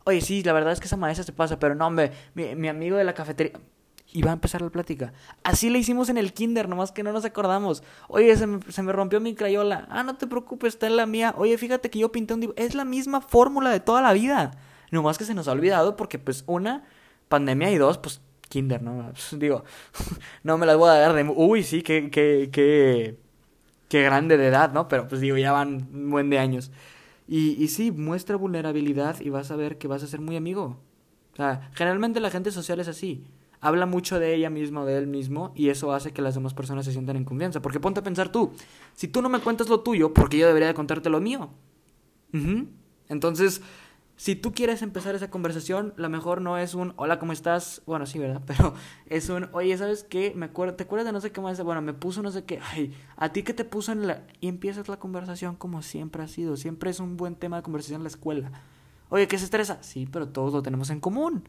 Oye, 0.04 0.20
sí, 0.20 0.42
la 0.42 0.52
verdad 0.52 0.72
es 0.72 0.80
que 0.80 0.86
esa 0.86 0.96
maestra 0.96 1.24
se 1.24 1.32
pasa, 1.32 1.58
pero 1.58 1.74
no, 1.74 1.86
hombre, 1.86 2.12
mi, 2.34 2.56
mi 2.56 2.68
amigo 2.68 2.96
de 2.96 3.04
la 3.04 3.14
cafetería 3.14 3.60
y 4.12 4.22
va 4.22 4.30
a 4.30 4.34
empezar 4.34 4.62
la 4.62 4.70
plática. 4.70 5.12
Así 5.42 5.68
le 5.68 5.78
hicimos 5.78 6.08
en 6.08 6.16
el 6.16 6.32
kinder, 6.32 6.68
nomás 6.68 6.92
que 6.92 7.02
no 7.02 7.12
nos 7.12 7.24
acordamos. 7.24 7.82
Oye, 8.08 8.34
se 8.36 8.46
me, 8.46 8.92
rompió 8.92 9.20
mi 9.20 9.34
crayola. 9.34 9.86
Ah, 9.90 10.02
no 10.02 10.16
te 10.16 10.26
preocupes, 10.26 10.74
está 10.74 10.86
en 10.86 10.96
la 10.96 11.06
mía. 11.06 11.34
Oye, 11.36 11.58
fíjate 11.58 11.90
que 11.90 11.98
yo 11.98 12.12
pinté 12.12 12.34
un 12.34 12.40
dibujo. 12.40 12.58
Es 12.58 12.74
la 12.74 12.84
misma 12.84 13.20
fórmula 13.20 13.70
de 13.70 13.80
toda 13.80 14.02
la 14.02 14.12
vida. 14.12 14.52
Nomás 14.90 15.18
que 15.18 15.24
se 15.24 15.34
nos 15.34 15.48
ha 15.48 15.52
olvidado 15.52 15.96
porque, 15.96 16.18
pues, 16.18 16.44
una, 16.46 16.84
pandemia 17.28 17.70
y 17.70 17.78
dos, 17.78 17.98
pues, 17.98 18.20
kinder, 18.48 18.82
¿no? 18.82 19.12
digo, 19.32 19.64
no 20.44 20.56
me 20.56 20.66
las 20.66 20.76
voy 20.76 20.90
a 20.90 20.94
dar 20.94 21.12
de... 21.12 21.24
Uy, 21.24 21.62
sí, 21.62 21.82
qué, 21.82 22.08
qué, 22.10 22.48
qué, 22.52 23.18
qué 23.88 24.02
grande 24.02 24.36
de 24.36 24.46
edad, 24.46 24.72
¿no? 24.72 24.88
Pero, 24.88 25.08
pues, 25.08 25.20
digo, 25.20 25.36
ya 25.36 25.52
van 25.52 25.88
un 25.92 26.10
buen 26.10 26.30
de 26.30 26.38
años. 26.38 26.70
Y, 27.26 27.62
y 27.62 27.68
sí, 27.68 27.90
muestra 27.90 28.36
vulnerabilidad 28.36 29.20
y 29.20 29.30
vas 29.30 29.50
a 29.50 29.56
ver 29.56 29.78
que 29.78 29.88
vas 29.88 30.04
a 30.04 30.06
ser 30.06 30.20
muy 30.20 30.36
amigo. 30.36 30.78
O 31.32 31.36
sea, 31.36 31.70
generalmente 31.74 32.20
la 32.20 32.30
gente 32.30 32.50
social 32.52 32.80
es 32.80 32.88
así 32.88 33.26
habla 33.60 33.86
mucho 33.86 34.18
de 34.18 34.34
ella 34.34 34.50
misma 34.50 34.82
o 34.82 34.84
de 34.84 34.98
él 34.98 35.06
mismo 35.06 35.52
y 35.54 35.68
eso 35.68 35.92
hace 35.92 36.12
que 36.12 36.22
las 36.22 36.34
demás 36.34 36.54
personas 36.54 36.84
se 36.84 36.92
sientan 36.92 37.16
en 37.16 37.24
confianza. 37.24 37.62
Porque 37.62 37.80
ponte 37.80 38.00
a 38.00 38.02
pensar 38.02 38.30
tú, 38.30 38.52
si 38.94 39.08
tú 39.08 39.22
no 39.22 39.28
me 39.28 39.40
cuentas 39.40 39.68
lo 39.68 39.80
tuyo, 39.80 40.12
porque 40.12 40.38
yo 40.38 40.46
debería 40.46 40.68
de 40.68 40.74
contarte 40.74 41.10
lo 41.10 41.20
mío? 41.20 41.50
Entonces, 43.08 43.62
si 44.16 44.34
tú 44.34 44.52
quieres 44.52 44.82
empezar 44.82 45.14
esa 45.14 45.30
conversación, 45.30 45.92
lo 45.96 46.08
mejor 46.08 46.40
no 46.40 46.58
es 46.58 46.74
un 46.74 46.94
hola, 46.96 47.18
¿cómo 47.18 47.32
estás? 47.32 47.82
Bueno, 47.86 48.06
sí, 48.06 48.18
¿verdad? 48.18 48.42
Pero 48.46 48.74
es 49.06 49.28
un, 49.28 49.48
oye, 49.52 49.76
¿sabes 49.76 50.04
qué? 50.04 50.32
Me 50.34 50.48
¿Te 50.48 50.84
acuerdas 50.84 51.06
de 51.06 51.12
no 51.12 51.20
sé 51.20 51.32
qué 51.32 51.40
más? 51.40 51.62
Bueno, 51.62 51.82
me 51.82 51.92
puso 51.92 52.22
no 52.22 52.30
sé 52.30 52.44
qué. 52.44 52.60
Ay, 52.72 52.94
¿a 53.16 53.32
ti 53.32 53.42
qué 53.42 53.54
te 53.54 53.64
puso 53.64 53.92
en 53.92 54.06
la...? 54.06 54.26
Y 54.40 54.48
empiezas 54.48 54.88
la 54.88 54.98
conversación 54.98 55.56
como 55.56 55.82
siempre 55.82 56.22
ha 56.22 56.28
sido. 56.28 56.56
Siempre 56.56 56.90
es 56.90 57.00
un 57.00 57.16
buen 57.16 57.36
tema 57.36 57.56
de 57.56 57.62
conversación 57.62 58.00
en 58.00 58.04
la 58.04 58.08
escuela. 58.08 58.50
Oye, 59.08 59.28
¿qué 59.28 59.38
se 59.38 59.44
estresa? 59.44 59.78
Sí, 59.82 60.08
pero 60.10 60.28
todos 60.28 60.52
lo 60.52 60.62
tenemos 60.62 60.90
en 60.90 61.00
común 61.00 61.44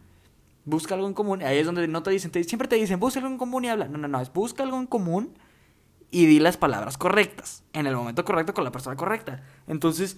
busca 0.67 0.95
algo 0.95 1.07
en 1.07 1.13
común. 1.13 1.41
Ahí 1.41 1.57
es 1.57 1.65
donde 1.65 1.87
no 1.87 2.03
te 2.03 2.11
dicen, 2.11 2.31
siempre 2.43 2.67
te 2.67 2.75
dicen, 2.75 2.99
busca 2.99 3.19
algo 3.19 3.31
en 3.31 3.37
común 3.37 3.65
y 3.65 3.69
habla. 3.69 3.87
No, 3.87 3.97
no, 3.97 4.07
no, 4.07 4.21
es 4.21 4.31
busca 4.31 4.63
algo 4.63 4.77
en 4.77 4.85
común 4.85 5.33
y 6.11 6.25
di 6.25 6.39
las 6.39 6.57
palabras 6.57 6.97
correctas, 6.97 7.63
en 7.73 7.87
el 7.87 7.95
momento 7.95 8.23
correcto 8.23 8.53
con 8.53 8.63
la 8.63 8.71
persona 8.71 8.95
correcta. 8.95 9.43
Entonces, 9.67 10.17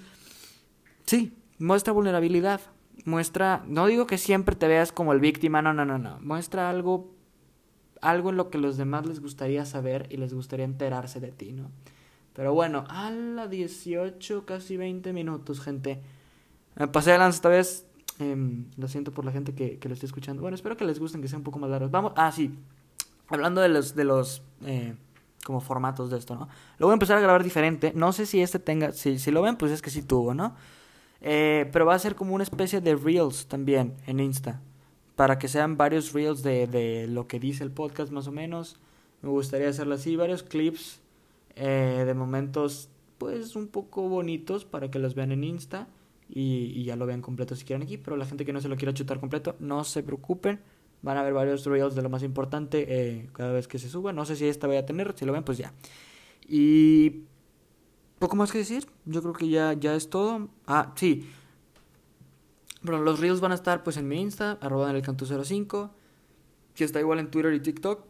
sí, 1.06 1.38
muestra 1.60 1.94
vulnerabilidad. 1.94 2.62
Muestra, 3.06 3.64
no 3.66 3.88
digo 3.88 4.08
que 4.08 4.18
siempre 4.18 4.56
te 4.56 4.68
veas 4.68 4.92
como 4.92 5.14
el 5.14 5.20
víctima, 5.20 5.62
no, 5.62 5.74
no, 5.74 5.86
no, 5.86 6.00
no. 6.00 6.20
Muestra 6.20 6.70
algo, 6.70 7.14
algo 8.02 8.32
en 8.32 8.38
lo 8.38 8.50
que 8.50 8.58
los 8.58 8.76
demás 8.76 9.06
les 9.06 9.22
gustaría 9.22 9.66
saber 9.66 10.08
y 10.10 10.18
les 10.18 10.34
gustaría 10.34 10.66
enterarse 10.66 11.20
de 11.20 11.32
ti, 11.32 11.54
¿no? 11.54 11.72
Pero 12.34 12.54
bueno, 12.54 12.86
a 12.90 13.12
la 13.12 13.48
18, 13.48 14.46
casi 14.46 14.78
20 14.78 15.14
minutos, 15.14 15.62
gente. 15.62 16.02
Me 16.76 16.88
pasé 16.88 17.12
de 17.12 17.20
lanza 17.20 17.38
esta 17.38 17.50
vez, 17.50 17.89
Em, 18.20 18.66
lo 18.76 18.90
siento 18.90 19.14
por 19.14 19.24
la 19.24 19.32
gente 19.32 19.56
que, 19.56 19.80
que, 19.80 19.88
lo 19.88 19.94
esté 19.94 20.06
escuchando. 20.06 20.42
Bueno, 20.42 20.56
espero 20.56 20.76
que 20.76 20.84
les 20.84 21.00
gusten, 21.00 21.22
que 21.22 21.30
sea 21.30 21.38
un 21.38 21.44
poco 21.44 21.58
más 21.58 21.70
largos. 21.70 21.90
Vamos, 21.90 22.12
ah, 22.18 22.32
sí. 22.34 22.54
Hablando 23.30 23.62
de 23.62 23.70
los, 23.70 23.96
de 23.96 24.04
los 24.04 24.42
eh, 24.66 24.94
como 25.46 25.62
formatos 25.62 26.10
de 26.10 26.18
esto, 26.18 26.36
¿no? 26.36 26.50
Lo 26.80 26.88
voy 26.88 26.92
a 26.92 26.96
empezar 26.96 27.18
a 27.18 27.22
grabar 27.22 27.44
diferente. 27.44 27.94
No 27.96 28.12
sé 28.12 28.26
si 28.26 28.42
este 28.42 28.60
tenga, 28.60 28.92
si, 28.92 29.20
si 29.20 29.32
lo 29.32 29.42
ven, 29.42 29.56
pues 29.56 29.72
es 29.72 29.82
que 29.82 29.90
sí 29.90 30.02
tuvo, 30.02 30.34
¿no? 30.34 30.54
Eh, 31.22 31.70
pero 31.72 31.86
va 31.86 31.96
a 31.96 32.00
ser 32.00 32.16
como 32.16 32.36
una 32.36 32.44
especie 32.44 32.82
de 32.82 32.96
reels 32.96 33.48
también 33.48 33.96
en 34.06 34.20
Insta. 34.20 34.60
Para 35.16 35.40
que 35.40 35.48
sean 35.48 35.78
varios 35.78 36.12
reels 36.12 36.44
de, 36.44 36.68
de 36.68 37.08
lo 37.08 37.26
que 37.26 37.40
dice 37.40 37.64
el 37.64 37.72
podcast 37.72 38.12
más 38.12 38.28
o 38.28 38.34
menos. 38.34 38.78
Me 39.22 39.30
gustaría 39.30 39.70
hacerlo 39.70 39.96
así, 39.96 40.18
varios 40.18 40.44
clips 40.44 41.00
eh, 41.56 42.04
de 42.06 42.14
momentos 42.14 42.90
pues 43.18 43.56
un 43.56 43.68
poco 43.68 44.08
bonitos 44.08 44.66
para 44.66 44.90
que 44.90 45.00
los 45.00 45.16
vean 45.16 45.32
en 45.32 45.44
Insta 45.44 45.88
y, 46.30 46.84
ya 46.84 46.96
lo 46.96 47.06
vean 47.06 47.22
completo 47.22 47.56
si 47.56 47.66
quieren 47.66 47.84
aquí. 47.84 47.98
Pero 47.98 48.16
la 48.16 48.26
gente 48.26 48.46
que 48.46 48.54
no 48.54 48.62
se 48.62 48.70
lo 48.70 48.76
quiera 48.76 48.94
chutar 48.94 49.20
completo, 49.20 49.56
no 49.60 49.84
se 49.84 50.04
preocupen. 50.04 50.60
Van 51.02 51.18
a 51.18 51.24
ver 51.24 51.34
varios 51.34 51.66
reels 51.66 51.96
de 51.96 52.02
lo 52.02 52.10
más 52.10 52.24
importante 52.24 52.86
eh, 52.88 53.30
cada 53.34 53.52
vez 53.52 53.68
que 53.68 53.80
se 53.80 53.90
suba. 53.90 54.14
No 54.14 54.26
sé 54.26 54.36
si 54.36 54.46
esta 54.46 54.68
voy 54.68 54.78
a 54.78 54.86
tener, 54.86 55.14
si 55.18 55.26
lo 55.26 55.34
ven, 55.34 55.44
pues 55.44 55.58
ya. 55.58 55.74
Y 56.48 57.24
poco 58.20 58.36
más 58.36 58.52
que 58.52 58.60
decir. 58.60 58.86
Yo 59.06 59.22
creo 59.22 59.34
que 59.34 59.50
ya, 59.50 59.74
ya 59.74 59.96
es 59.96 60.10
todo. 60.10 60.50
Ah, 60.68 60.94
sí. 60.96 61.28
Bueno, 62.82 63.02
los 63.02 63.20
reels 63.20 63.42
van 63.42 63.52
a 63.52 63.56
estar 63.56 63.84
pues 63.84 63.98
en 63.98 64.08
mi 64.08 64.22
Insta, 64.22 64.58
arroba 64.62 64.90
en 64.90 64.96
el 64.96 65.02
canto 65.02 65.26
05. 65.26 65.92
Que 66.76 66.84
está 66.84 67.00
igual 67.00 67.20
en 67.20 67.32
Twitter 67.32 67.54
y 67.54 67.60
TikTok. 67.60 68.06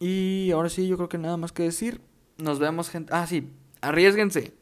Y 0.00 0.50
ahora 0.50 0.68
sí, 0.68 0.88
yo 0.88 0.96
creo 0.96 1.08
que 1.08 1.18
nada 1.18 1.36
más 1.36 1.52
que 1.52 1.62
decir. 1.62 2.00
Nos 2.38 2.58
vemos, 2.58 2.90
gente. 2.90 3.12
Ah, 3.14 3.26
sí. 3.26 3.48
Arriesguense. 3.80 4.61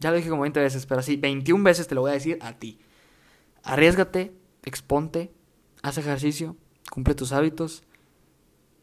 Ya 0.00 0.10
lo 0.10 0.16
dije 0.16 0.30
como 0.30 0.42
20 0.42 0.60
veces, 0.60 0.86
pero 0.86 1.02
sí, 1.02 1.16
21 1.16 1.64
veces 1.64 1.88
te 1.88 1.94
lo 1.94 2.02
voy 2.02 2.10
a 2.10 2.14
decir 2.14 2.38
a 2.40 2.52
ti. 2.52 2.78
Arriesgate, 3.64 4.32
exponte, 4.62 5.32
haz 5.82 5.98
ejercicio, 5.98 6.56
cumple 6.90 7.14
tus 7.14 7.32
hábitos 7.32 7.82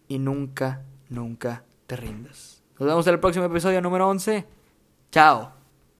y 0.07 0.19
nunca, 0.19 0.83
nunca 1.09 1.63
te 1.87 1.95
rindas. 1.95 2.63
Nos 2.79 2.87
vemos 2.87 3.07
en 3.07 3.13
el 3.13 3.19
próximo 3.19 3.45
episodio 3.45 3.81
número 3.81 4.07
11. 4.09 4.45
Chao. 5.11 5.64